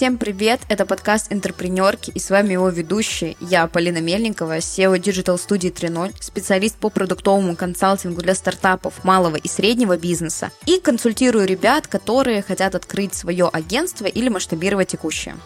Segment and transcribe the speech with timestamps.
[0.00, 0.62] Всем привет!
[0.70, 3.36] Это подкаст «Интерпренерки» и с вами его ведущая.
[3.38, 9.46] Я Полина Мельникова, SEO Digital Studio 3.0, специалист по продуктовому консалтингу для стартапов малого и
[9.46, 15.36] среднего бизнеса и консультирую ребят, которые хотят открыть свое агентство или масштабировать текущее.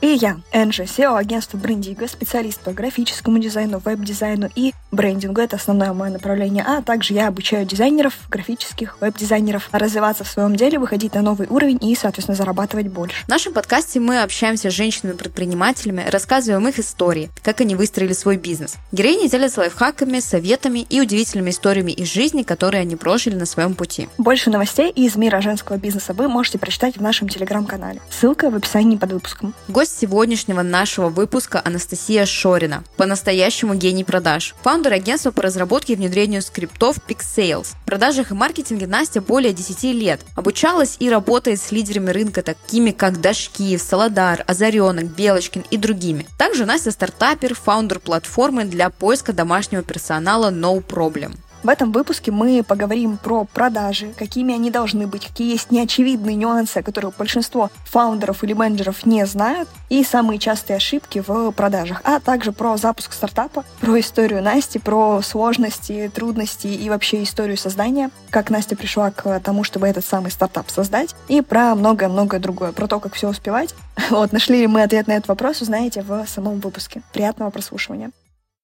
[0.00, 5.42] И я, Энджи, SEO агентства Брендиго, специалист по графическому дизайну, веб-дизайну и брендингу.
[5.42, 6.64] Это основное мое направление.
[6.66, 11.78] А также я обучаю дизайнеров, графических, веб-дизайнеров развиваться в своем деле, выходить на новый уровень
[11.82, 13.24] и, соответственно, зарабатывать больше.
[13.26, 18.76] В нашем подкасте мы общаемся с женщинами-предпринимателями, рассказываем их истории, как они выстроили свой бизнес.
[18.92, 24.08] Героини делятся лайфхаками, советами и удивительными историями из жизни, которые они прожили на своем пути.
[24.16, 28.00] Больше новостей из мира женского бизнеса вы можете прочитать в нашем телеграм-канале.
[28.10, 29.54] Ссылка в описании под выпуском.
[29.68, 34.54] Гость Гость сегодняшнего нашего выпуска Анастасия Шорина, по-настоящему гений продаж.
[34.62, 37.74] Фаундер агентства по разработке и внедрению скриптов PixSales.
[37.82, 40.20] В продажах и маркетинге Настя более 10 лет.
[40.36, 46.26] Обучалась и работает с лидерами рынка, такими как Дашкиев, Солодар, Озаренок, Белочкин и другими.
[46.38, 51.36] Также Настя стартапер, фаундер платформы для поиска домашнего персонала No Problem.
[51.62, 56.82] В этом выпуске мы поговорим про продажи, какими они должны быть, какие есть неочевидные нюансы,
[56.82, 62.52] которые большинство фаундеров или менеджеров не знают, и самые частые ошибки в продажах, а также
[62.52, 68.74] про запуск стартапа, про историю Насти, про сложности, трудности и вообще историю создания, как Настя
[68.74, 73.14] пришла к тому, чтобы этот самый стартап создать, и про многое-многое другое, про то, как
[73.14, 73.74] все успевать.
[74.10, 77.02] Вот, нашли ли мы ответ на этот вопрос, узнаете в самом выпуске.
[77.12, 78.10] Приятного прослушивания.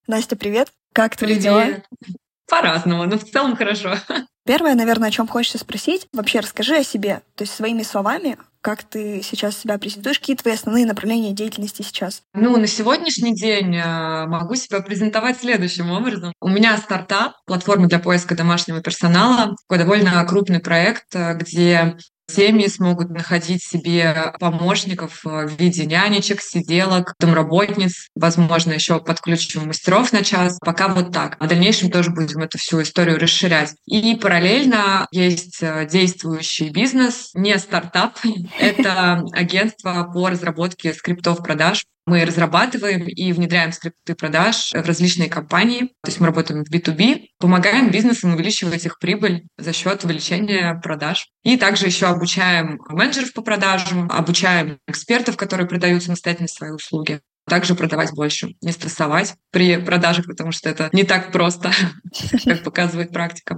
[0.07, 0.69] Настя, привет!
[0.93, 1.43] Как твои привет.
[1.43, 2.17] дела?
[2.47, 3.95] По-разному, но в целом хорошо.
[4.45, 8.83] Первое, наверное, о чем хочется спросить, вообще расскажи о себе, то есть своими словами, как
[8.83, 12.21] ты сейчас себя презентуешь, какие твои основные направления деятельности сейчас?
[12.33, 16.33] Ну, на сегодняшний день э, могу себя презентовать следующим образом.
[16.41, 21.97] У меня стартап, платформа для поиска домашнего персонала, такой довольно крупный проект, э, где
[22.29, 30.23] Семьи смогут находить себе помощников в виде нянечек, сиделок, домработниц, возможно, еще подключим мастеров на
[30.23, 30.59] час.
[30.59, 31.37] Пока вот так.
[31.39, 33.75] В дальнейшем тоже будем эту всю историю расширять.
[33.85, 38.17] И параллельно есть э, действующий бизнес, не стартап.
[38.59, 41.85] Это агентство по разработке скриптов продаж.
[42.07, 45.87] Мы разрабатываем и внедряем скрипты продаж в различные компании.
[46.03, 51.27] То есть мы работаем в B2B, помогаем бизнесам увеличивать их прибыль за счет увеличения продаж.
[51.43, 57.19] И также еще обучаем менеджеров по продажам, обучаем экспертов, которые продают самостоятельно свои услуги
[57.49, 61.71] также продавать больше, не стрессовать при продажах, потому что это не так просто,
[62.45, 63.57] как показывает практика.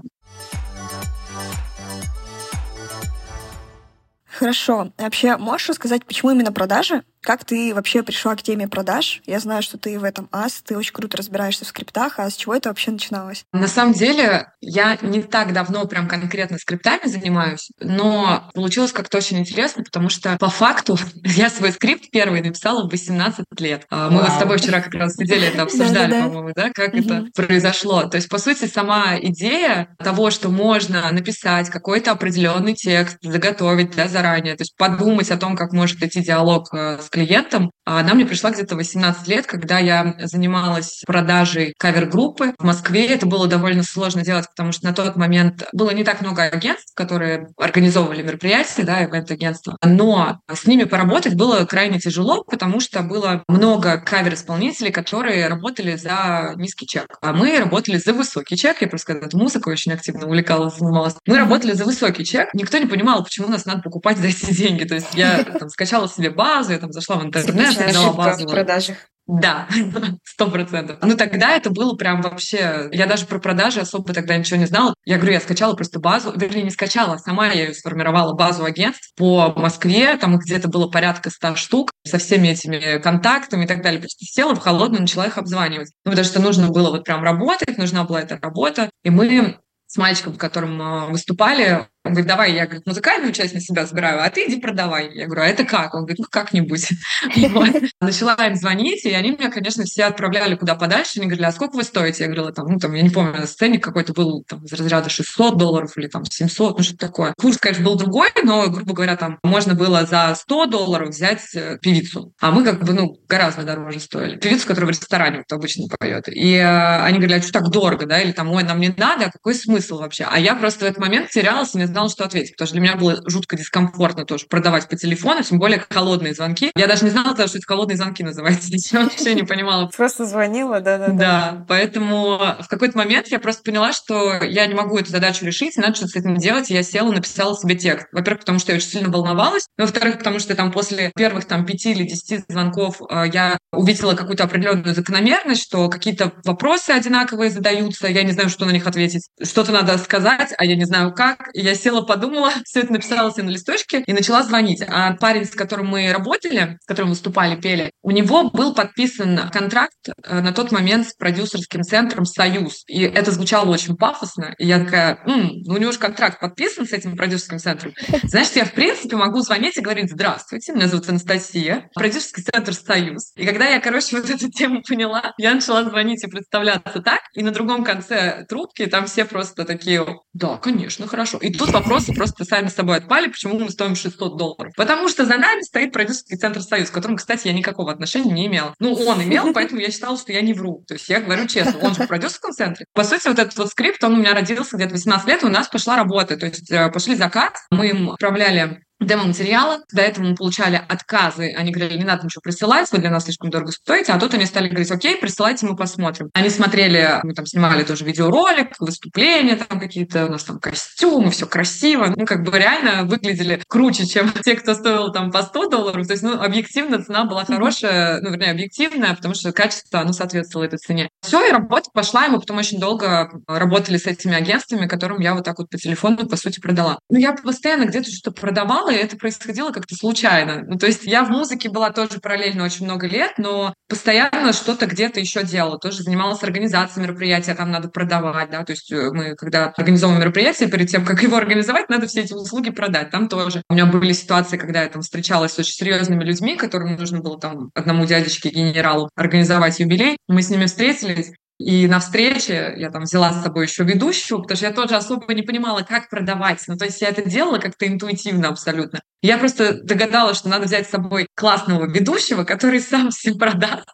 [4.40, 4.94] Хорошо.
[4.98, 7.04] Вообще, можешь рассказать, почему именно продажи?
[7.22, 9.22] Как ты вообще пришла к теме продаж?
[9.26, 12.36] Я знаю, что ты в этом ас, ты очень круто разбираешься в скриптах, а с
[12.36, 13.44] чего это вообще начиналось?
[13.52, 19.38] На самом деле, я не так давно прям конкретно скриптами занимаюсь, но получилось как-то очень
[19.40, 23.86] интересно, потому что по факту я свой скрипт первый написала в 18 лет.
[23.90, 27.26] А, мы вот с тобой вчера как раз сидели это обсуждали, по-моему, да, как это
[27.36, 28.04] произошло.
[28.04, 34.08] То есть, по сути, сама идея того, что можно написать какой-то определенный текст, заготовить да,
[34.08, 37.72] заранее, то есть подумать о том, как может идти диалог э, клиентом.
[37.86, 43.08] Она мне пришла где-то 18 лет, когда я занималась продажей кавер-группы в Москве.
[43.08, 46.94] Это было довольно сложно делать, потому что на тот момент было не так много агентств,
[46.94, 49.78] которые организовывали мероприятия, да, ивент-агентства.
[49.84, 56.54] Но с ними поработать было крайне тяжело, потому что было много кавер-исполнителей, которые работали за
[56.58, 57.18] низкий чек.
[57.22, 58.82] А мы работали за высокий чек.
[58.82, 61.16] Я просто когда музыку очень активно увлекалась, занималась.
[61.26, 62.54] Мы работали за высокий чек.
[62.54, 64.84] Никто не понимал, почему нас надо покупать за эти деньги.
[64.84, 68.48] То есть я там, скачала себе базу, я там зашла в интернет, взяла базу.
[68.48, 68.98] в продажах.
[69.30, 69.68] Да,
[70.24, 70.98] сто процентов.
[71.04, 72.90] Ну тогда это было прям вообще...
[72.92, 74.96] Я даже про продажи особо тогда ничего не знала.
[75.06, 78.66] Я говорю, я скачала просто базу, вернее, не скачала, а сама я ее сформировала, базу
[78.66, 83.84] агентств по Москве, там где-то было порядка ста штук со всеми этими контактами и так
[83.84, 84.00] далее.
[84.00, 85.92] Просто села в холодную, начала их обзванивать.
[86.06, 88.90] Ну, потому что нужно было вот прям работать, нужна была эта работа.
[89.04, 93.54] И мы с мальчиком, в котором а, выступали, он говорит, давай, я говорит, музыкальную часть
[93.54, 95.14] на себя забираю, а ты иди продавай.
[95.14, 95.94] Я говорю, а это как?
[95.94, 96.88] Он говорит, ну как-нибудь.
[98.00, 101.20] Начала им звонить, и они меня, конечно, все отправляли куда подальше.
[101.20, 102.24] Они говорили, а сколько вы стоите?
[102.24, 105.58] Я говорила, там, ну, там, я не помню, сценик какой-то был там, из разряда 600
[105.58, 107.34] долларов или там 700, ну, что-то такое.
[107.38, 111.80] Курс, конечно, был другой, но, грубо говоря, там можно было за 100 долларов взять э,
[111.82, 112.32] певицу.
[112.40, 114.38] А мы как бы, ну, гораздо дороже стоили.
[114.38, 116.30] Певицу, которая в ресторане вот, обычно поет.
[116.30, 118.22] И э, они говорили, а что так дорого, да?
[118.22, 120.26] Или там, ой, нам не надо, а какой смысл вообще?
[120.32, 122.96] А я просто в этот момент терялась, мне знала, что ответить, потому что для меня
[122.96, 126.72] было жутко дискомфортно тоже продавать по телефону, тем более холодные звонки.
[126.76, 128.70] Я даже не знала, что это холодные звонки называется.
[128.92, 129.88] Я вообще не понимала.
[129.96, 131.14] Просто звонила, да-да-да.
[131.14, 135.78] Да, поэтому в какой-то момент я просто поняла, что я не могу эту задачу решить,
[135.78, 138.08] надо что-то с этим делать, и я села, написала себе текст.
[138.12, 141.92] Во-первых, потому что я очень сильно волновалась, во-вторых, потому что там после первых там пяти
[141.92, 148.24] или десяти звонков э, я увидела какую-то определенную закономерность, что какие-то вопросы одинаковые задаются, я
[148.24, 149.30] не знаю, что на них ответить.
[149.42, 151.50] Что-то надо сказать, а я не знаю как.
[151.54, 154.84] И я села, подумала, все это написала себе на листочке и начала звонить.
[154.88, 159.94] А парень, с которым мы работали, с которым выступали, пели, у него был подписан контракт
[160.08, 162.84] э, на тот момент с продюсерским центром «Союз».
[162.88, 164.56] И это звучало очень пафосно.
[164.58, 167.94] И я такая, М, ну у него же контракт подписан с этим продюсерским центром.
[168.24, 173.32] Значит, я, в принципе, могу звонить и говорить, здравствуйте, меня зовут Анастасия, продюсерский центр «Союз».
[173.36, 177.44] И когда я, короче, вот эту тему поняла, я начала звонить и представляться так, и
[177.44, 181.38] на другом конце трубки там все просто такие, да, конечно, хорошо.
[181.38, 184.74] И тут вопросы просто сами с собой отпали, почему мы стоим 600 долларов.
[184.76, 188.48] Потому что за нами стоит продюсерский центр «Союз», к которому, кстати, я никакого отношения не
[188.48, 188.74] имела.
[188.80, 190.84] Ну, он имел, поэтому я считала, что я не вру.
[190.88, 192.86] То есть я говорю честно, он же в продюсерском центре.
[192.94, 195.68] По сути, вот этот вот скрипт, он у меня родился где-то 18 лет, у нас
[195.68, 196.38] пошла работа.
[196.38, 199.80] То есть э, пошли заказ, мы им отправляли демо-материала.
[199.92, 201.54] До этого мы получали отказы.
[201.56, 204.12] Они говорили, не надо ничего присылать, вы для нас слишком дорого стоите.
[204.12, 206.30] А тут они стали говорить, окей, присылайте, мы посмотрим.
[206.34, 211.48] Они смотрели, мы там снимали тоже видеоролик, выступления там какие-то, у нас там костюмы, все
[211.48, 212.14] красиво.
[212.16, 216.08] Ну, как бы реально выглядели круче, чем те, кто стоил там по 100 долларов.
[216.08, 220.66] То есть, ну, объективно цена была хорошая, ну, вернее, объективная, потому что качество, оно соответствовало
[220.66, 221.10] этой цене.
[221.22, 225.34] Все, и работа пошла, и мы потом очень долго работали с этими агентствами, которым я
[225.34, 227.00] вот так вот по телефону, по сути, продала.
[227.10, 230.64] Ну, я постоянно где-то что-то продавала, и это происходило как-то случайно.
[230.68, 234.86] Ну, то есть я в музыке была тоже параллельно очень много лет, но постоянно что-то
[234.86, 235.78] где-то еще делала.
[235.78, 240.70] Тоже занималась организацией мероприятия, там надо продавать, да, то есть э, мы, когда организовываем мероприятие,
[240.70, 243.12] перед тем, как его организовать, надо все эти услуги продать.
[243.12, 243.64] Там тоже.
[243.70, 247.40] У меня были ситуации, когда я там встречалась с очень серьезными людьми, которым нужно было
[247.40, 250.18] там одному дядечке генералу организовать юбилей.
[250.28, 254.56] Мы с ними встретились, и на встрече я там взяла с собой еще ведущую, потому
[254.56, 256.64] что я тоже особо не понимала, как продавать.
[256.68, 259.02] Ну, то есть я это делала как-то интуитивно абсолютно.
[259.22, 263.86] Я просто догадалась, что надо взять с собой классного ведущего, который сам всем продаст.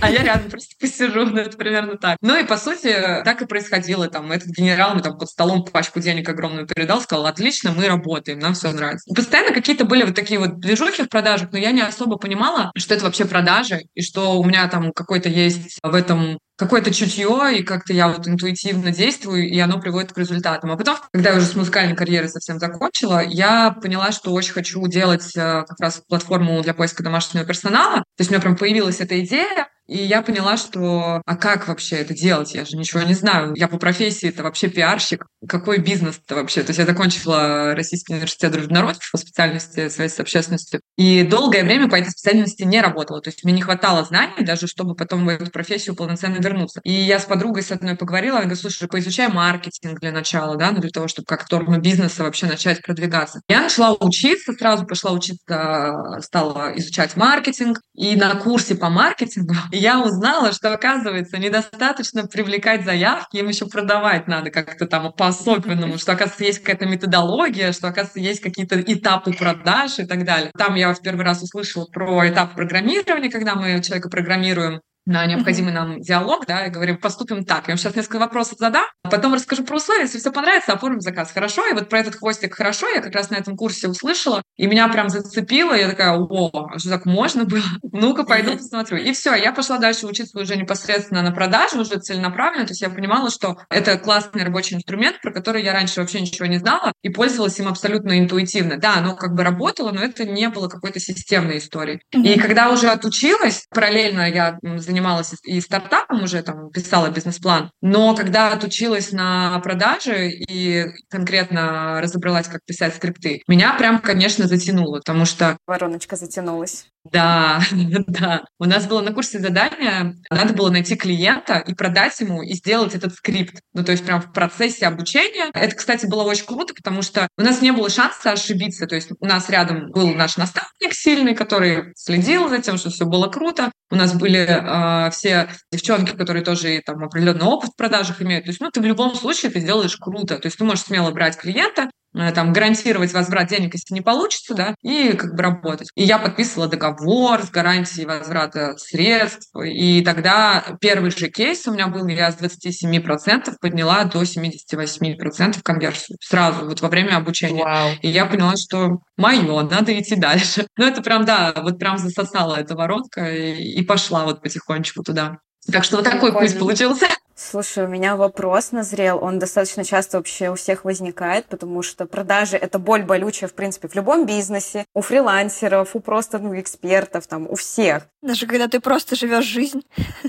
[0.00, 2.16] А я рядом просто посижу, ну, это примерно так.
[2.20, 2.92] Ну и, по сути,
[3.24, 4.08] так и происходило.
[4.08, 8.38] Там, этот генерал мне там под столом пачку денег огромную передал, сказал, отлично, мы работаем,
[8.38, 9.12] нам все нравится.
[9.14, 12.94] Постоянно какие-то были вот такие вот движухи в продажах, но я не особо понимала, что
[12.94, 17.62] это вообще продажи, и что у меня там какой-то есть в этом какое-то чутье, и
[17.62, 20.72] как-то я вот интуитивно действую, и оно приводит к результатам.
[20.72, 24.84] А потом, когда я уже с музыкальной карьерой совсем закончила, я поняла, что очень хочу
[24.88, 27.98] делать э, как раз платформу для поиска домашнего персонала.
[27.98, 31.96] То есть у меня прям появилась эта идея, и я поняла, что а как вообще
[31.96, 32.54] это делать?
[32.54, 33.54] Я же ничего не знаю.
[33.56, 35.26] Я по профессии это вообще пиарщик.
[35.48, 36.62] Какой бизнес-то вообще?
[36.62, 40.80] То есть я закончила Российский университет дружбонародов по специальности связи с общественностью.
[40.98, 43.22] И долгое время по этой специальности не работала.
[43.22, 46.80] То есть мне не хватало знаний даже, чтобы потом в эту профессию полноценно вернуться.
[46.84, 50.70] И я с подругой с одной поговорила, она говорит, слушай, поизучай маркетинг для начала, да,
[50.70, 53.40] ну для того, чтобы как сторону бизнеса вообще начать продвигаться.
[53.48, 57.80] Я начала учиться, сразу пошла учиться, стала изучать маркетинг.
[57.94, 64.28] И на курсе по маркетингу я узнала, что, оказывается, недостаточно привлекать заявки, им еще продавать
[64.28, 69.98] надо как-то там по-особенному, что, оказывается, есть какая-то методология, что, оказывается, есть какие-то этапы продаж
[69.98, 70.50] и так далее.
[70.56, 75.72] Там я в первый раз услышала про этап программирования, когда мы человека программируем, на необходимый
[75.72, 77.66] нам диалог, да, и говорим, поступим так.
[77.66, 81.00] Я вам сейчас несколько вопросов задам, а потом расскажу про условия, если все понравится, оформим
[81.00, 81.32] заказ.
[81.32, 81.66] Хорошо?
[81.66, 84.86] И вот про этот хвостик хорошо я как раз на этом курсе услышала, и меня
[84.88, 87.62] прям зацепило, я такая, о, а что так можно было?
[87.90, 88.98] Ну-ка, пойду посмотрю.
[88.98, 92.90] И все, я пошла дальше учиться уже непосредственно на продаже, уже целенаправленно, то есть я
[92.90, 97.08] понимала, что это классный рабочий инструмент, про который я раньше вообще ничего не знала, и
[97.08, 98.76] пользовалась им абсолютно интуитивно.
[98.76, 102.02] Да, оно как бы работало, но это не было какой-то системной историей.
[102.12, 108.14] И когда уже отучилась, параллельно я занималась занималась и стартапом уже, там, писала бизнес-план, но
[108.14, 115.24] когда отучилась на продаже и конкретно разобралась, как писать скрипты, меня прям, конечно, затянуло, потому
[115.24, 115.56] что...
[115.66, 116.86] Вороночка затянулась.
[117.04, 117.60] Да,
[118.06, 118.44] да.
[118.58, 122.94] У нас было на курсе задание, надо было найти клиента и продать ему, и сделать
[122.94, 123.60] этот скрипт.
[123.72, 125.50] Ну, то есть прям в процессе обучения.
[125.54, 128.86] Это, кстати, было очень круто, потому что у нас не было шанса ошибиться.
[128.86, 133.06] То есть у нас рядом был наш наставник сильный, который следил за тем, что все
[133.06, 133.70] было круто.
[133.90, 138.44] У нас были э, все девчонки, которые тоже там определенный опыт в продажах имеют.
[138.44, 140.38] То есть, ну, ты в любом случае ты сделаешь круто.
[140.38, 141.90] То есть ты можешь смело брать клиента,
[142.34, 145.88] там гарантировать возврат денег, если не получится, да, и как бы работать.
[145.94, 151.88] И я подписывала договор с гарантией возврата средств, и тогда первый же кейс у меня
[151.88, 157.62] был, я с 27% подняла до 78% конверсию сразу, вот во время обучения.
[157.62, 157.90] Вау.
[158.02, 160.66] И я поняла, что мое, надо идти дальше.
[160.78, 165.38] Ну, это прям, да, вот прям засосала эта воротка и, и пошла вот потихонечку туда.
[165.72, 167.08] Так что вот такой путь получился.
[167.40, 169.22] Слушай, у меня вопрос назрел.
[169.22, 173.86] Он достаточно часто вообще у всех возникает, потому что продажи— это боль болючая, в принципе,
[173.86, 178.08] в любом бизнесе, у фрилансеров, у просто ну, экспертов, там, у всех.
[178.22, 179.84] Даже когда ты просто живешь жизнь.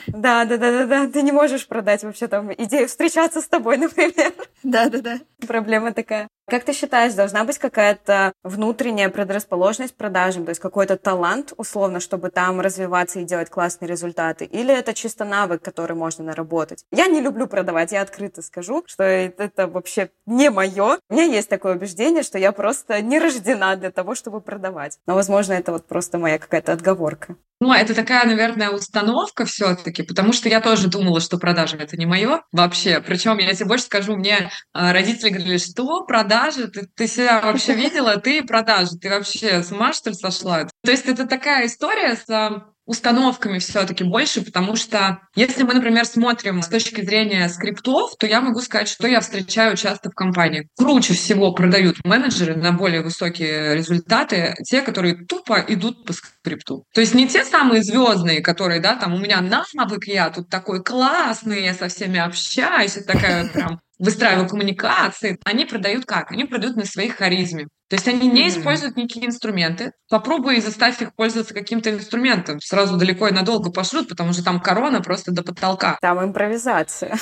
[0.05, 1.07] Да, да, да, да, да.
[1.07, 4.31] Ты не можешь продать вообще там идею встречаться с тобой, например.
[4.61, 5.19] Да, да, да.
[5.47, 6.27] Проблема такая.
[6.50, 12.00] Как ты считаешь, должна быть какая-то внутренняя предрасположенность к продажам, то есть какой-то талант, условно,
[12.00, 14.46] чтобы там развиваться и делать классные результаты?
[14.46, 16.84] Или это чисто навык, который можно наработать?
[16.91, 20.98] Я не люблю продавать, я открыто скажу, что это вообще не мое.
[21.08, 24.98] У меня есть такое убеждение, что я просто не рождена для того, чтобы продавать.
[25.06, 27.36] Но, возможно, это вот просто моя какая-то отговорка.
[27.62, 32.06] Ну, это такая, наверное, установка все-таки, потому что я тоже думала, что продажи это не
[32.06, 33.01] мое вообще.
[33.01, 36.38] Причем, я тебе больше скажу, мне а, родители говорили, что продажи?
[36.48, 38.17] Ты, ты себя вообще видела?
[38.17, 38.98] Ты продажи?
[39.01, 40.67] Ты вообще с ума, что ли, сошла?
[40.84, 46.05] То есть это такая история с а, установками все-таки больше, потому что если мы, например,
[46.05, 50.67] смотрим с точки зрения скриптов, то я могу сказать, что я встречаю часто в компании.
[50.75, 56.84] Круче всего продают менеджеры на более высокие результаты, те, которые тупо идут по скрипту.
[56.91, 60.84] То есть не те самые звездные, которые, да, там у меня навык, я тут такой
[60.84, 66.32] классный, я со всеми общаюсь, и такая прям выстраиваю коммуникации, они продают как?
[66.32, 67.68] Они продают на своей харизме.
[67.89, 69.94] То есть они не используют никакие инструменты.
[70.10, 72.60] Попробуй заставь их пользоваться каким-то инструментом.
[72.62, 75.98] Сразу далеко и надолго пошлют, потому что там корона просто до потолка.
[76.00, 77.18] Там импровизация.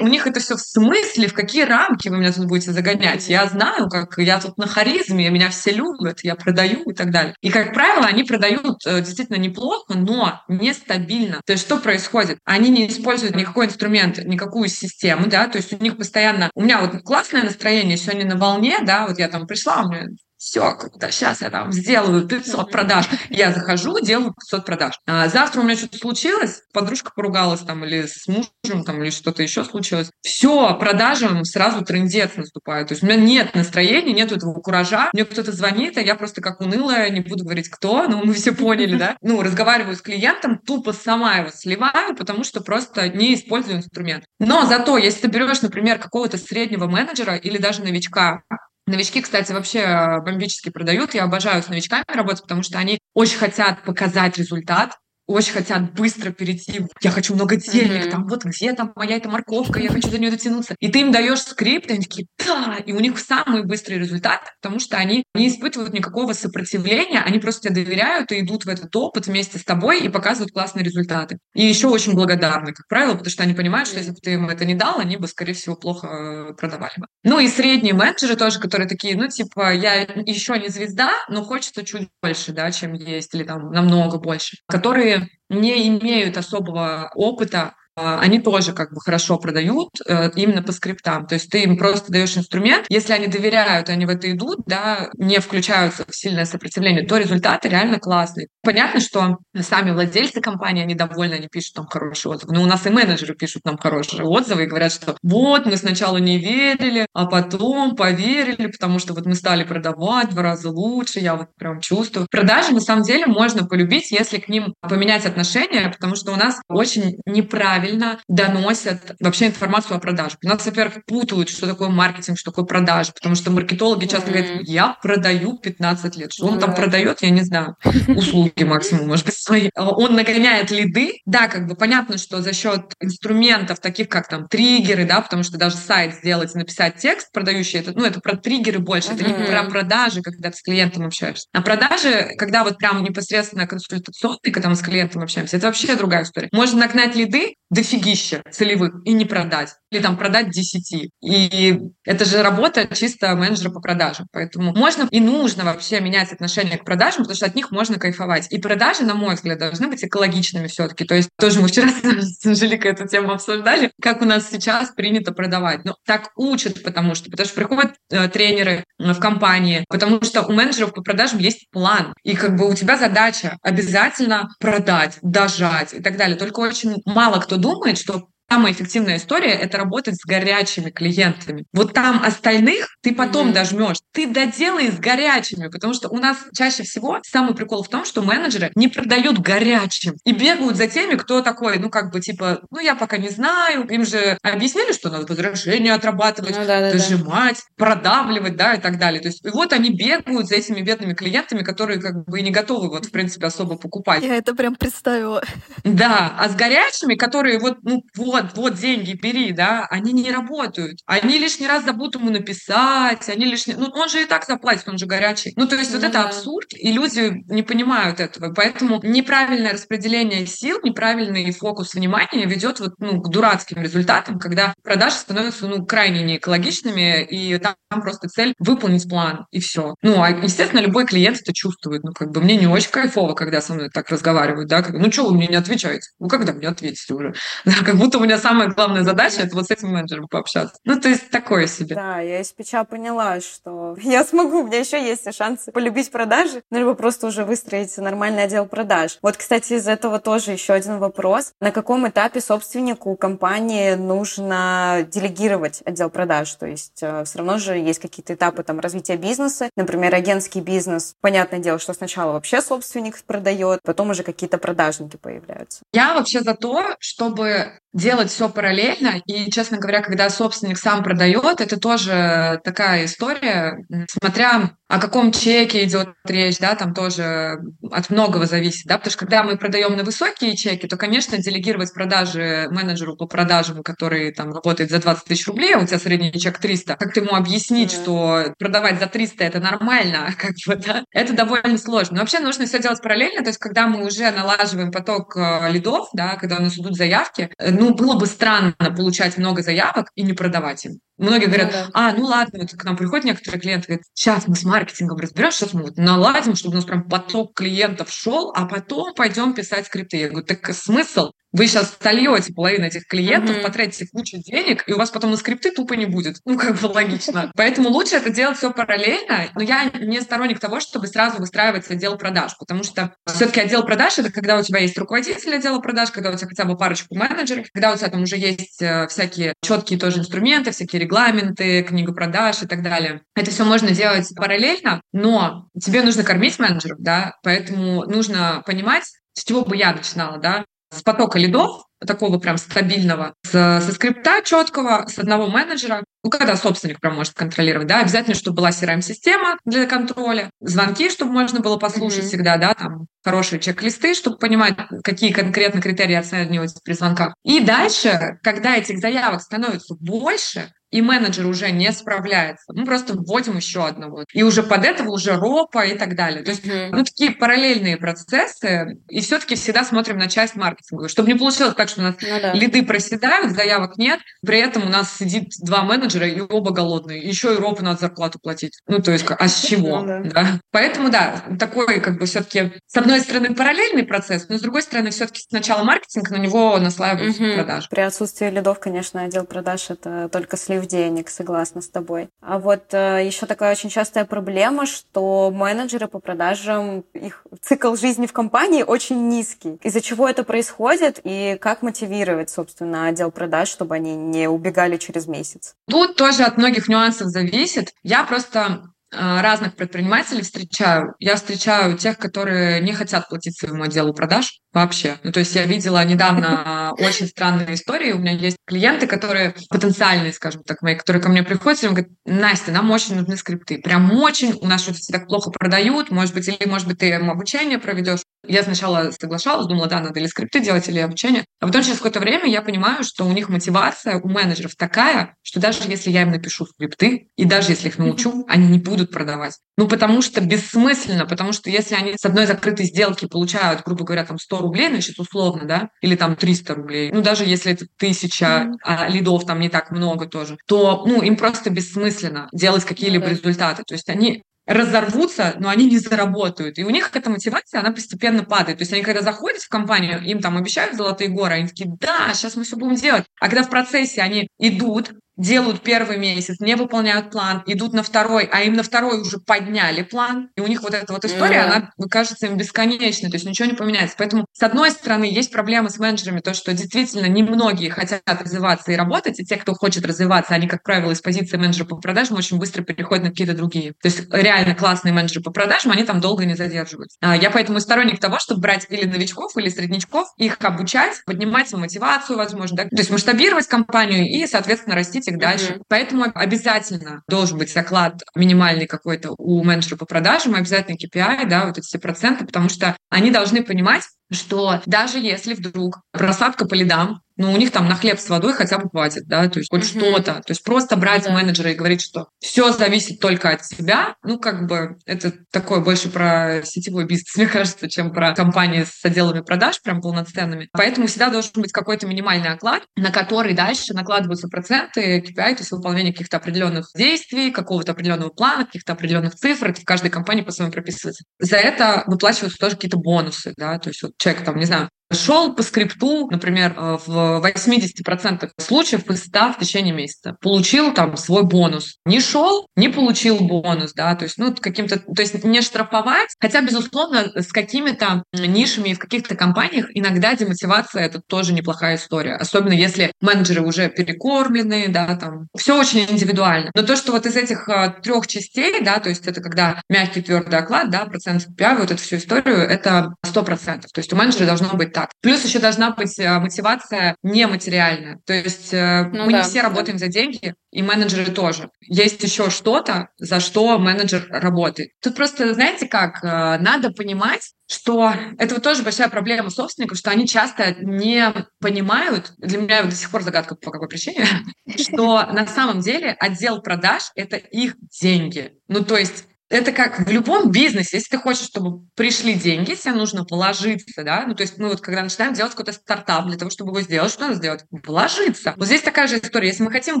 [0.00, 3.28] У них это все в смысле, в какие рамки вы меня тут будете загонять.
[3.28, 7.36] Я знаю, как я тут на харизме, меня все любят, я продаю и так далее.
[7.40, 11.40] И, как правило, они продают э, действительно неплохо, но нестабильно.
[11.46, 12.38] То есть что происходит?
[12.44, 16.17] Они не используют никакой инструмент, никакую систему, да, то есть у них постоянно...
[16.54, 20.06] У меня вот классное настроение, сегодня на волне, да, вот я там пришла, у меня
[20.38, 23.06] все, круто, сейчас я там сделаю 500 продаж.
[23.28, 24.98] Я захожу, делаю 500 продаж.
[25.04, 29.42] А завтра у меня что-то случилось, подружка поругалась там или с мужем там или что-то
[29.42, 30.10] еще случилось.
[30.22, 32.88] Все, продажам сразу трендец наступает.
[32.88, 35.10] То есть у меня нет настроения, нет этого куража.
[35.12, 38.52] Мне кто-то звонит, а я просто как унылая, не буду говорить кто, но мы все
[38.52, 39.16] поняли, да?
[39.20, 44.24] Ну, разговариваю с клиентом, тупо сама его сливаю, потому что просто не использую инструмент.
[44.38, 48.42] Но зато, если ты берешь, например, какого-то среднего менеджера или даже новичка,
[48.88, 51.12] Новички, кстати, вообще э, бомбически продают.
[51.12, 54.96] Я обожаю с новичками работать, потому что они очень хотят показать результат,
[55.28, 56.86] очень хотят быстро перейти.
[57.02, 58.10] Я хочу много денег, mm-hmm.
[58.10, 60.74] там вот где там моя эта морковка, я хочу за нее дотянуться.
[60.80, 64.40] И ты им даешь скрипт, и они такие, да, и у них самый быстрый результат,
[64.60, 68.94] потому что они не испытывают никакого сопротивления, они просто тебе доверяют и идут в этот
[68.96, 71.38] опыт вместе с тобой и показывают классные результаты.
[71.54, 74.48] И еще очень благодарны, как правило, потому что они понимают, что если бы ты им
[74.48, 77.06] это не дал, они бы, скорее всего, плохо э, продавали бы.
[77.22, 81.84] Ну и средние менеджеры тоже, которые такие, ну типа, я еще не звезда, но хочется
[81.84, 85.17] чуть больше, да, чем есть, или там намного больше, которые
[85.48, 91.26] не имеют особого опыта они тоже как бы хорошо продают э, именно по скриптам.
[91.26, 95.08] То есть ты им просто даешь инструмент, если они доверяют, они в это идут, да,
[95.16, 98.48] не включаются в сильное сопротивление, то результаты реально классные.
[98.62, 102.54] Понятно, что сами владельцы компании, они довольны, они пишут там хорошие отзывы.
[102.54, 106.18] Но у нас и менеджеры пишут нам хорошие отзывы и говорят, что вот, мы сначала
[106.18, 111.20] не верили, а потом поверили, потому что вот мы стали продавать в два раза лучше,
[111.20, 112.26] я вот прям чувствую.
[112.30, 116.60] Продажи, на самом деле, можно полюбить, если к ним поменять отношения, потому что у нас
[116.68, 120.38] очень неправильно неправильно доносят вообще информацию о продажах.
[120.44, 124.32] У нас, во-первых, путают, что такое маркетинг, что такое продажи, потому что маркетологи часто mm-hmm.
[124.32, 126.32] говорят, я продаю 15 лет.
[126.32, 127.76] Что он там продает, я не знаю.
[128.08, 129.70] Услуги максимум, может быть, свои.
[129.74, 131.18] Он нагоняет лиды.
[131.26, 135.58] Да, как бы понятно, что за счет инструментов, таких как там триггеры, да, потому что
[135.58, 139.32] даже сайт сделать и написать текст продающий, это, ну, это про триггеры больше, это не
[139.32, 141.46] про продажи, когда ты с клиентом общаешься.
[141.52, 146.22] А продажи, когда вот прям непосредственно консультационный, когда мы с клиентом общаемся, это вообще другая
[146.22, 146.48] история.
[146.52, 149.74] Можно нагнать лиды, дофигища целевых и не продать.
[149.90, 151.10] Или там продать 10.
[151.22, 154.26] И это же работа чисто менеджера по продажам.
[154.32, 158.48] Поэтому можно и нужно вообще менять отношение к продажам, потому что от них можно кайфовать.
[158.50, 161.04] И продажи, на мой взгляд, должны быть экологичными все-таки.
[161.04, 161.88] То есть тоже мы вчера
[162.20, 165.84] с Анжеликой эту тему обсуждали, как у нас сейчас принято продавать.
[165.84, 170.52] Но так учат, потому что, потому что приходят э, тренеры в компании, потому что у
[170.52, 172.12] менеджеров по продажам есть план.
[172.24, 176.36] И как бы у тебя задача обязательно продать, дожать и так далее.
[176.36, 181.64] Только очень мало кто думает, что самая эффективная история— это работать с горячими клиентами.
[181.72, 183.54] Вот там остальных ты потом mm-hmm.
[183.54, 183.96] дожмешь.
[184.12, 188.22] Ты доделай с горячими, потому что у нас чаще всего самый прикол в том, что
[188.22, 192.80] менеджеры не продают горячим и бегают за теми, кто такой, ну, как бы, типа, ну,
[192.80, 193.86] я пока не знаю.
[193.88, 197.84] Им же объяснили, что надо возражения отрабатывать, ну, да, да, дожимать, да.
[197.84, 199.20] продавливать, да, и так далее.
[199.20, 202.50] То есть и вот они бегают за этими бедными клиентами, которые как бы и не
[202.50, 204.22] готовы вот, в принципе, особо покупать.
[204.22, 205.42] Я это прям представила.
[205.84, 211.00] Да, а с горячими, которые вот, ну, вот, вот деньги, бери, да, они не работают.
[211.06, 213.74] Они лишний раз забудут ему написать, они лишний...
[213.74, 215.52] Ну, он же и так заплатит, он же горячий.
[215.56, 218.52] Ну, то есть ну, вот это абсурд, и люди не понимают этого.
[218.54, 225.16] Поэтому неправильное распределение сил, неправильный фокус внимания ведет вот, ну, к дурацким результатам, когда продажи
[225.16, 229.94] становятся, ну, крайне неэкологичными, и там просто цель выполнить план, и все.
[230.02, 232.02] Ну, а, естественно, любой клиент это чувствует.
[232.04, 235.10] Ну, как бы мне не очень кайфово, когда со мной так разговаривают, да, как, ну,
[235.10, 236.08] что вы мне не отвечаете?
[236.18, 237.34] Ну, когда мне ответите уже?
[237.64, 240.76] Да, как будто у меня самая главная задача— это вот с этим менеджером пообщаться.
[240.84, 241.94] Ну, то есть такое себе.
[241.94, 246.62] Да, я из печа поняла, что я смогу, у меня еще есть шансы полюбить продажи,
[246.70, 249.18] ну, либо просто уже выстроить нормальный отдел продаж.
[249.22, 251.52] Вот, кстати, из этого тоже еще один вопрос.
[251.60, 256.52] На каком этапе собственнику компании нужно делегировать отдел продаж?
[256.54, 261.14] То есть э, все равно же есть какие-то этапы там развития бизнеса, например, агентский бизнес.
[261.22, 265.80] Понятное дело, что сначала вообще собственник продает, потом уже какие-то продажники появляются.
[265.92, 269.20] Я вообще за то, чтобы делать все параллельно.
[269.26, 275.84] И, честно говоря, когда собственник сам продает, это тоже такая история, смотря о каком чеке
[275.84, 277.58] идет речь, да, там тоже
[277.90, 281.92] от многого зависит, да, потому что когда мы продаем на высокие чеки, то, конечно, делегировать
[281.92, 286.32] продажи менеджеру по продажам, который там работает за 20 тысяч рублей, а у тебя средний
[286.32, 288.02] чек 300, как ты ему объяснить, mm-hmm.
[288.02, 292.16] что продавать за 300 это нормально, как бы, да, это довольно сложно.
[292.16, 296.08] Но вообще нужно все делать параллельно, то есть когда мы уже налаживаем поток э, лидов,
[296.14, 300.32] да, когда у нас идут заявки, ну, было бы странно получать много заявок и не
[300.32, 301.00] продавать им.
[301.18, 301.90] Многие говорят, ну, да.
[301.94, 305.58] а, ну ладно, вот к нам приходят некоторые клиенты, говорят, сейчас мы с маркетингом разберемся,
[305.58, 309.86] сейчас мы вот наладим, чтобы у нас прям поток клиентов шел, а потом пойдем писать
[309.86, 310.16] скрипты.
[310.16, 311.32] Я говорю, так смысл?
[311.52, 313.62] Вы сейчас сольете половину этих клиентов, mm-hmm.
[313.62, 316.36] потратите кучу денег, и у вас потом на скрипты тупо не будет.
[316.44, 317.50] Ну, как бы логично.
[317.56, 319.48] Поэтому лучше это делать все параллельно.
[319.54, 324.18] Но я не сторонник того, чтобы сразу выстраивать отдел продаж, потому что все-таки отдел продаж—
[324.18, 327.66] это когда у тебя есть руководитель отдела продаж, когда у тебя хотя бы парочку менеджеров,
[327.72, 332.62] когда у тебя там уже есть э, всякие четкие тоже инструменты, всякие регламенты, книга продаж
[332.62, 333.22] и так далее.
[333.34, 339.44] Это все можно делать параллельно, но тебе нужно кормить менеджеров, да, поэтому нужно понимать, с
[339.44, 345.06] чего бы я начинала, да, с потока лидов, такого прям стабильного, с, со скрипта четкого,
[345.08, 349.86] с одного менеджера, ну, когда собственник прям может контролировать, да, обязательно, чтобы была CRM-система для
[349.86, 352.28] контроля, звонки, чтобы можно было послушать mm-hmm.
[352.28, 357.34] всегда, да, там, хорошие чек-листы, чтобы понимать, какие конкретно критерии оценивать при звонках.
[357.44, 363.56] И дальше, когда этих заявок становится больше, и менеджер уже не справляется, мы просто вводим
[363.56, 364.24] еще одного.
[364.32, 366.42] И уже под этого уже ропа и так далее.
[366.42, 366.90] То есть, mm-hmm.
[366.92, 368.98] ну, такие параллельные процессы.
[369.08, 371.08] И все-таки всегда смотрим на часть маркетинга.
[371.08, 372.52] Чтобы не получилось так, что у нас ну, да.
[372.52, 377.20] лиды проседают, заявок нет, при этом у нас сидит два менеджера, и оба голодные.
[377.20, 378.80] Еще и ропу надо зарплату платить.
[378.86, 380.00] Ну, то есть, а с чего?
[380.00, 380.60] Ну да.
[380.70, 385.10] Поэтому, да, такой, как бы, все-таки, с одной стороны, параллельный процесс, но с другой стороны,
[385.10, 387.54] все-таки сначала маркетинг, на него наслаиваются mm-hmm.
[387.54, 387.88] продажи.
[387.90, 392.28] При отсутствии лидов, конечно, отдел продаж— это только слив слив денег, согласна с тобой.
[392.40, 398.26] А вот э, еще такая очень частая проблема, что менеджеры по продажам, их цикл жизни
[398.26, 399.78] в компании очень низкий.
[399.82, 405.26] Из-за чего это происходит и как мотивировать, собственно, отдел продаж, чтобы они не убегали через
[405.26, 405.74] месяц?
[405.90, 407.92] Тут тоже от многих нюансов зависит.
[408.02, 411.14] Я просто э, разных предпринимателей встречаю.
[411.18, 415.18] Я встречаю тех, которые не хотят платить своему отделу продаж, Вообще.
[415.24, 418.12] Ну, то есть я видела недавно очень странные истории.
[418.12, 422.06] У меня есть клиенты, которые потенциальные, скажем так, мои, которые ко мне приходят и говорят,
[422.24, 423.78] Настя, нам очень нужны скрипты.
[423.78, 424.56] Прям очень.
[424.60, 426.12] У нас что-то все так плохо продают.
[426.12, 428.20] Может быть, или, может быть, ты им обучение проведешь.
[428.46, 431.44] Я сначала соглашалась, думала, да, надо или скрипты делать, или обучение.
[431.60, 435.58] А потом через какое-то время я понимаю, что у них мотивация у менеджеров такая, что
[435.58, 439.58] даже если я им напишу скрипты, и даже если их научу, они не будут продавать.
[439.76, 444.24] Ну, потому что бессмысленно, потому что если они с одной закрытой сделки получают, грубо говоря,
[444.24, 448.44] там 100 рублей, значит, условно, да, или там 300 рублей, ну, даже если это тысяча,
[448.44, 448.74] mm-hmm.
[448.84, 453.30] а лидов там не так много тоже, то, ну, им просто бессмысленно делать какие-либо mm-hmm.
[453.30, 453.82] результаты.
[453.86, 456.78] То есть они разорвутся, но они не заработают.
[456.78, 458.78] И у них эта мотивация, она постепенно падает.
[458.78, 462.32] То есть они, когда заходят в компанию, им там обещают золотые горы, они такие, да,
[462.34, 463.24] сейчас мы все будем делать.
[463.40, 468.44] А когда в процессе они идут, делают первый месяц, не выполняют план, идут на второй,
[468.52, 471.76] а им на второй уже подняли план, и у них вот эта вот история, mm-hmm.
[471.76, 474.16] она кажется им бесконечной, то есть ничего не поменяется.
[474.18, 478.96] Поэтому, с одной стороны, есть проблемы с менеджерами, то, что действительно немногие хотят развиваться и
[478.96, 482.58] работать, и те, кто хочет развиваться, они, как правило, из позиции менеджера по продажам очень
[482.58, 483.92] быстро переходят на какие-то другие.
[484.02, 487.16] То есть реально классные менеджеры по продажам, они там долго не задерживаются.
[487.20, 492.36] А я поэтому сторонник того, чтобы брать или новичков, или среднячков, их обучать, поднимать мотивацию,
[492.36, 492.82] возможно, да?
[492.84, 495.72] то есть масштабировать компанию и, соответственно, растить дальше.
[495.72, 495.82] Mm-hmm.
[495.88, 501.78] Поэтому обязательно должен быть заклад минимальный какой-то у менеджера по продажам, обязательно KPI, да, вот
[501.78, 507.20] эти все проценты, потому что они должны понимать, что даже если вдруг просадка по лидам,
[507.38, 509.82] ну, у них там на хлеб с водой хотя бы хватит, да, то есть хоть
[509.82, 510.12] mm-hmm.
[510.12, 510.34] что-то.
[510.34, 511.32] То есть просто брать mm-hmm.
[511.32, 516.10] менеджера и говорить, что все зависит только от себя, ну, как бы это такое больше
[516.10, 520.68] про сетевой бизнес, мне кажется, чем про компании с отделами продаж, прям полноценными.
[520.72, 525.70] Поэтому всегда должен быть какой-то минимальный оклад, на который дальше накладываются проценты, KPI, то есть
[525.70, 530.72] выполнение каких-то определенных действий, какого-то определенного плана, каких-то определенных цифр, это в каждой компании по-своему
[530.72, 531.24] прописывается.
[531.38, 535.54] За это выплачиваются тоже какие-то бонусы, да, то есть вот человек там, не знаю, шел
[535.54, 541.42] по скрипту, например, э, в 80% случаев по 100 в течение месяца, получил там свой
[541.42, 541.98] бонус.
[542.06, 546.62] Не шел, не получил бонус, да, то есть, ну, каким-то, то есть не штрафовать, хотя,
[546.62, 553.12] безусловно, с какими-то нишами в каких-то компаниях иногда демотивация— это тоже неплохая история, особенно если
[553.20, 556.70] менеджеры уже перекормлены, да, там, все очень индивидуально.
[556.74, 560.22] Но то, что вот из этих э, трех частей, да, то есть это когда мягкий
[560.22, 563.80] твердый оклад, да, процент PI, вот эту всю историю, это 100%.
[563.92, 565.07] То есть у менеджера должно быть так.
[565.20, 568.20] Плюс еще должна быть э, мотивация нематериальная.
[568.24, 569.68] То есть э, ну, мы да, не все да.
[569.68, 571.70] работаем за деньги, и менеджеры тоже.
[571.80, 574.90] Есть еще что-то, за что менеджер работает.
[575.02, 580.10] Тут просто, знаете как, э, надо понимать, что это вот тоже большая проблема собственников, что
[580.10, 584.26] они часто не понимают, для меня до сих пор загадка по какой причине,
[584.76, 588.52] что на самом деле отдел продаж— это их деньги.
[588.68, 590.98] Ну, то есть это как в любом бизнесе.
[590.98, 594.24] Если ты хочешь, чтобы пришли деньги, тебе нужно вложиться, да?
[594.26, 597.10] Ну, то есть мы вот когда начинаем делать какой-то стартап, для того, чтобы его сделать,
[597.10, 597.64] что надо сделать?
[597.70, 598.54] Вложиться.
[598.56, 599.48] Вот здесь такая же история.
[599.48, 600.00] Если мы хотим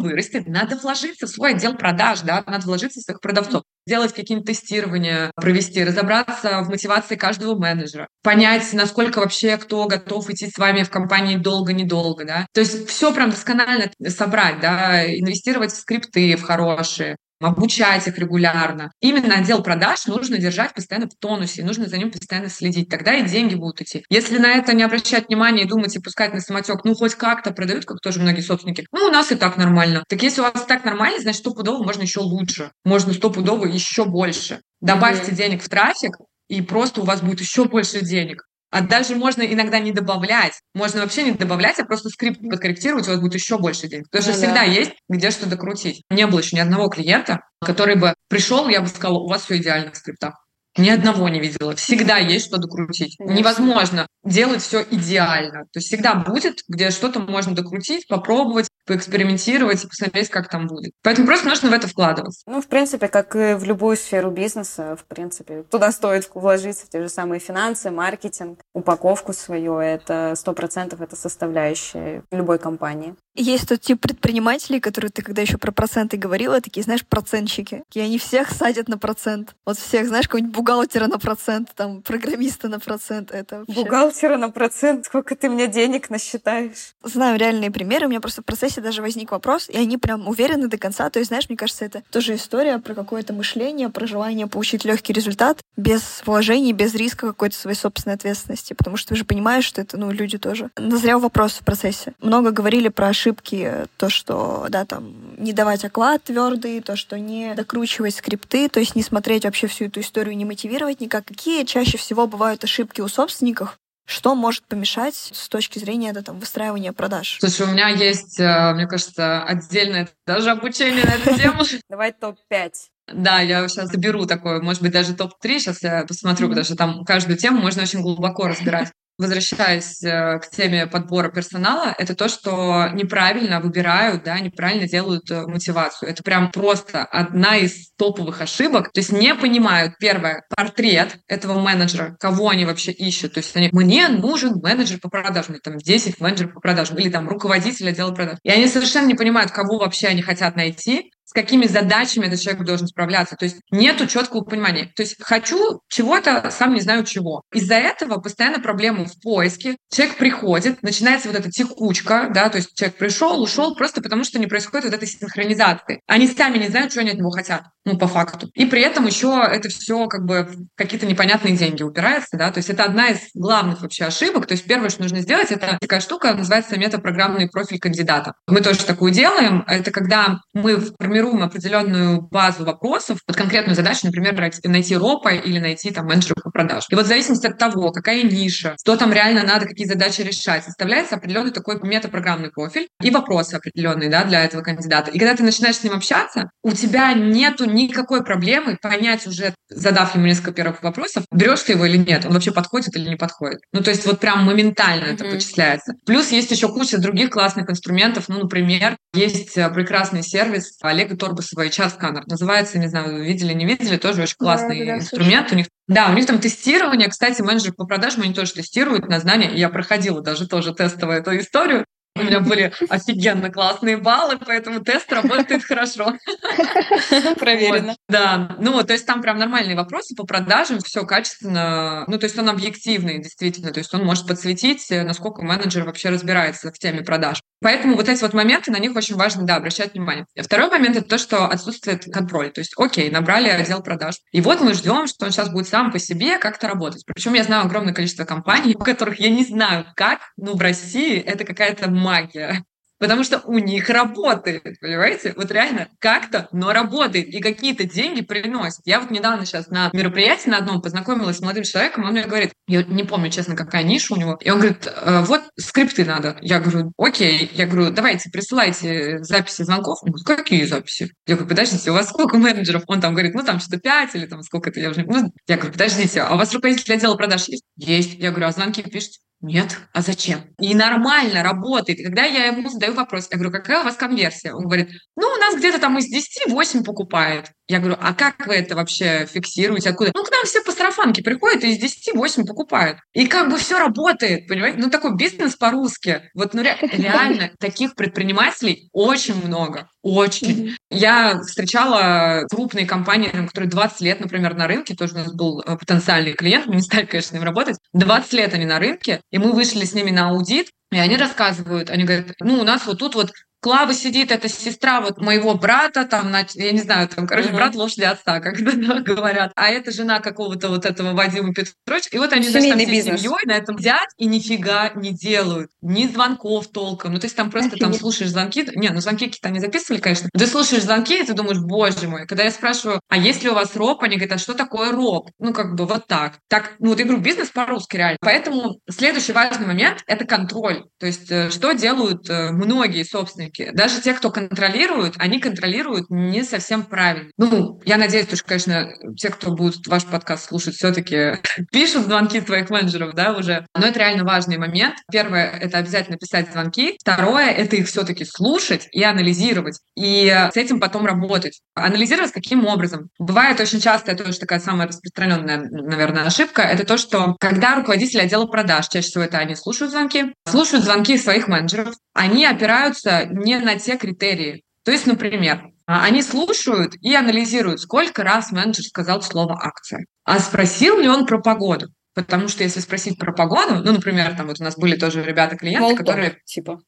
[0.00, 2.44] вырасти, надо вложиться в свой отдел продаж, да?
[2.46, 8.70] Надо вложиться в своих продавцов сделать какие-нибудь тестирования, провести, разобраться в мотивации каждого менеджера, понять,
[8.74, 12.46] насколько вообще кто готов идти с вами в компании долго-недолго, да.
[12.52, 18.92] То есть все прям досконально собрать, да, инвестировать в скрипты, в хорошие, обучать их регулярно.
[19.00, 22.88] Именно отдел продаж нужно держать постоянно в тонусе, нужно за ним постоянно следить.
[22.88, 24.04] Тогда и деньги будут идти.
[24.08, 27.52] Если на это не обращать внимания и думать и пускать на самотек, ну хоть как-то
[27.52, 30.04] продают, как тоже многие собственники, ну у нас и так нормально.
[30.08, 32.70] Так если у вас так нормально, значит стопудово можно еще лучше.
[32.84, 34.60] Можно стопудово еще больше.
[34.80, 35.36] Добавьте mm-hmm.
[35.36, 36.16] денег в трафик,
[36.48, 38.47] и просто у вас будет еще больше денег.
[38.70, 40.60] А даже можно иногда не добавлять.
[40.74, 44.10] Можно вообще не добавлять, а просто скрипт подкорректировать, у вас будет еще больше денег.
[44.10, 44.62] Потому что ну, всегда да.
[44.64, 46.02] есть где что докрутить.
[46.10, 49.56] Не было еще ни одного клиента, который бы пришел, я бы сказала, у вас все
[49.56, 50.34] идеально в скриптах.
[50.78, 51.74] Ни одного не видела.
[51.74, 53.16] Всегда есть что докрутить.
[53.18, 55.64] Невозможно делать все идеально.
[55.72, 60.92] То есть всегда будет, где что-то можно докрутить, попробовать, поэкспериментировать и посмотреть, как там будет.
[61.02, 62.42] Поэтому просто нужно в это вкладываться.
[62.46, 67.02] Ну, в принципе, как и в любую сферу бизнеса, в принципе, туда стоит вложиться те
[67.02, 69.78] же самые финансы, маркетинг, упаковку свою.
[69.78, 73.14] Это сто процентов это составляющая любой компании.
[73.34, 77.82] Есть тот тип предпринимателей, которые ты когда еще про проценты говорила, такие, знаешь, процентщики.
[77.94, 79.54] И они всех садят на процент.
[79.64, 83.30] Вот всех, знаешь, какого-нибудь бухгалтера на процент, там, программиста на процент.
[83.30, 83.74] Это вообще...
[83.74, 85.06] Бухгалтера на процент?
[85.06, 86.94] Сколько ты мне денег насчитаешь?
[87.02, 88.06] Знаю реальные примеры.
[88.06, 91.08] У меня просто в процессе даже возник вопрос, и они прям уверены до конца.
[91.10, 95.12] То есть, знаешь, мне кажется, это тоже история про какое-то мышление, про желание получить легкий
[95.12, 98.74] результат без вложений, без риска какой-то своей собственной ответственности.
[98.74, 100.70] Потому что ты же понимаешь, что это, ну, люди тоже.
[100.76, 102.12] Назрел вопрос в процессе.
[102.20, 107.54] Много говорили про ошибки то, что, да, там, не давать оклад твердый, то, что не
[107.54, 111.26] докручивать скрипты, то есть не смотреть вообще всю эту историю, не мотивировать никак.
[111.26, 116.40] Какие чаще всего бывают ошибки у собственников, что может помешать с точки зрения да, там,
[116.40, 117.38] выстраивания продаж?
[117.40, 121.62] Слушай, у меня есть, э, мне кажется, отдельное даже обучение на эту тему.
[121.88, 122.72] Давай топ-5.
[123.12, 127.04] Да, я сейчас заберу такое, может быть, даже топ-3, сейчас я посмотрю, потому что там
[127.04, 132.88] каждую тему можно очень глубоко разбирать возвращаясь э, к теме подбора персонала, это то, что
[132.92, 136.08] неправильно выбирают, да, неправильно делают э, мотивацию.
[136.08, 138.92] Это прям просто одна из топовых ошибок.
[138.92, 143.34] То есть не понимают, первое, портрет этого менеджера, кого они вообще ищут.
[143.34, 147.10] То есть они, мне нужен менеджер по продажам, или там 10 менеджеров по продажам, или
[147.10, 148.38] там руководитель отдела продаж.
[148.44, 152.64] И они совершенно не понимают, кого вообще они хотят найти, с какими задачами этот человек
[152.64, 153.36] должен справляться.
[153.36, 154.90] То есть нету четкого понимания.
[154.96, 157.42] То есть хочу чего-то, сам не знаю чего.
[157.52, 159.76] Из-за этого постоянно проблемы в поиске.
[159.92, 164.38] Человек приходит, начинается вот эта текучка, да, то есть человек пришел, ушел просто потому, что
[164.38, 166.00] не происходит вот этой синхронизации.
[166.06, 168.48] Они сами не знают, что они от него хотят, ну, по факту.
[168.54, 172.70] И при этом еще это все как бы какие-то непонятные деньги упирается, да, то есть
[172.70, 174.46] это одна из главных вообще ошибок.
[174.46, 178.32] То есть первое, что нужно сделать, это такая штука, называется метапрограммный профиль кандидата.
[178.46, 179.62] Мы тоже такую делаем.
[179.66, 185.90] Это когда мы формируем определенную базу вопросов под конкретную задачу, например, найти ропа или найти
[185.90, 186.84] там менеджера по продаж.
[186.90, 190.64] И вот в зависимости от того, какая ниша, что там реально надо, какие задачи решать,
[190.64, 195.10] составляется определенный такой метапрограммный профиль и вопросы определенные, да, для этого кандидата.
[195.10, 200.14] И когда ты начинаешь с ним общаться, у тебя нету никакой проблемы понять уже, задав
[200.14, 203.60] ему несколько первых вопросов, берешь ты его или нет, он вообще подходит или не подходит.
[203.72, 205.14] Ну, то есть вот прям моментально mm-hmm.
[205.14, 205.94] это почисляется.
[206.06, 208.28] Плюс есть еще куча других классных инструментов.
[208.28, 210.76] Ну, например, есть э, прекрасный сервис
[211.08, 212.24] Олега Торбусова и час сканер.
[212.26, 215.52] Называется, не знаю, видели, не видели, тоже очень классный да, да, инструмент.
[215.52, 217.08] У них да, у них там тестирование.
[217.08, 219.50] Кстати, менеджер по продажам, они тоже тестируют на знания.
[219.54, 221.86] Я проходила даже тоже тестовую эту историю.
[222.16, 226.14] У меня были офигенно классные баллы, поэтому тест работает хорошо.
[227.38, 227.96] Проверено.
[228.08, 232.04] Да, ну, то есть там прям нормальные вопросы по продажам, все качественно.
[232.08, 233.72] Ну, то есть он объективный, действительно.
[233.72, 237.40] То есть он может подсветить, насколько менеджер вообще разбирается в теме продаж.
[237.60, 240.26] Поэтому вот эти вот моменты, на них очень важно, да, обращать внимание.
[240.40, 242.50] Второй момент– это то, что отсутствует контроль.
[242.50, 244.16] То есть, окей, набрали отдел продаж.
[244.30, 247.04] И вот мы ждем, что он сейчас будет сам по себе как-то работать.
[247.04, 251.18] Причем я знаю огромное количество компаний, у которых я не знаю как, но в России
[251.18, 252.64] это какая-то магия
[252.98, 255.32] потому что у них работает, понимаете?
[255.36, 258.80] Вот реально как-то, но работает, и какие-то деньги приносит.
[258.84, 262.52] Я вот недавно сейчас на мероприятии на одном познакомилась с молодым человеком, он мне говорит,
[262.66, 266.36] я не помню, честно, какая ниша у него, и он говорит, «Э, вот скрипты надо.
[266.42, 267.50] Я говорю, окей.
[267.54, 269.98] Я говорю, давайте, присылайте записи звонков.
[270.02, 271.12] Он говорит, какие записи?
[271.26, 272.82] Я говорю, подождите, у вас сколько менеджеров?
[272.86, 275.04] Он там говорит, ну там что-то пять или там сколько-то, я уже...
[275.04, 277.64] Ну, я говорю, подождите, а у вас руководитель отдела продаж есть?
[277.76, 278.14] Есть.
[278.14, 279.20] Я говорю, а звонки пишете?
[279.40, 280.40] Нет, а зачем?
[280.60, 282.00] И нормально работает.
[282.00, 284.52] И когда я ему задаю вопрос, я говорю, какая у вас конверсия?
[284.52, 287.52] Он говорит, ну, у нас где-то там из 10 8 покупает.
[287.68, 289.90] Я говорю, а как вы это вообще фиксируете?
[289.90, 290.10] Откуда?
[290.12, 292.98] Ну, к нам все по сарафанке приходят и из 10 8 покупают.
[293.12, 294.78] И как бы все работает, понимаете?
[294.78, 296.30] Ну, такой бизнес по-русски.
[296.34, 299.88] Вот, ну, ре- реально, таких предпринимателей очень много.
[300.02, 300.76] Очень.
[300.90, 305.76] Я встречала крупные компании, которые 20 лет, например, на рынке, тоже у нас был э,
[305.76, 307.76] потенциальный клиент, мы не стали, конечно, с ним работать.
[307.92, 311.90] 20 лет они на рынке, и мы вышли с ними на аудит, и они рассказывают,
[311.90, 316.04] они говорят, ну, у нас вот тут вот Клава сидит, это сестра вот моего брата,
[316.04, 319.52] там, я не знаю, там, короче, брат лошади отца, как да, говорят.
[319.56, 322.08] А это жена какого-то вот этого Вадима Петровича.
[322.12, 325.70] И вот они, значит, там всей семьей на этом сидят и нифига не делают.
[325.80, 327.12] Ни звонков толком.
[327.12, 327.82] Ну, то есть там просто Офигеть.
[327.82, 328.68] там слушаешь звонки.
[328.74, 330.28] Не, ну звонки какие-то не записывали, конечно.
[330.32, 332.26] Ты слушаешь звонки, и ты думаешь, боже мой.
[332.26, 334.02] Когда я спрашиваю, а есть ли у вас роб?
[334.02, 335.30] Они говорят, а что такое роб?
[335.38, 336.38] Ну, как бы вот так.
[336.48, 338.18] Так, ну, вот говорю, бизнес по-русски реально.
[338.20, 340.84] Поэтому следующий важный момент– это контроль.
[340.98, 346.10] То есть э, что делают э, многие собственники собственники, даже те, кто контролируют, они контролируют
[346.10, 347.30] не совсем правильно.
[347.36, 351.38] Ну, я надеюсь, что, конечно, те, кто будет ваш подкаст слушать, все-таки
[351.72, 353.66] пишут звонки своих менеджеров, да, уже.
[353.76, 354.96] Но это реально важный момент.
[355.10, 356.96] Первое— это обязательно писать звонки.
[357.00, 359.80] Второе— это их все-таки слушать и анализировать.
[359.96, 361.60] И с этим потом работать.
[361.74, 363.08] Анализировать каким образом?
[363.18, 368.20] Бывает очень часто, это тоже такая самая распространенная, наверное, ошибка, это то, что когда руководители
[368.20, 373.58] отдела продаж, чаще всего это они слушают звонки, слушают звонки своих менеджеров, они опираются не
[373.58, 374.64] на те критерии.
[374.84, 380.06] То есть, например, а, они слушают и анализируют, сколько раз менеджер сказал слово акция.
[380.24, 381.88] А спросил ли он про погоду?
[382.14, 385.80] Потому что если спросить про погоду, ну, например, там вот у нас были тоже ребята-клиенты,
[385.80, 386.38] Волтон, которые...
[386.44, 386.80] Типа.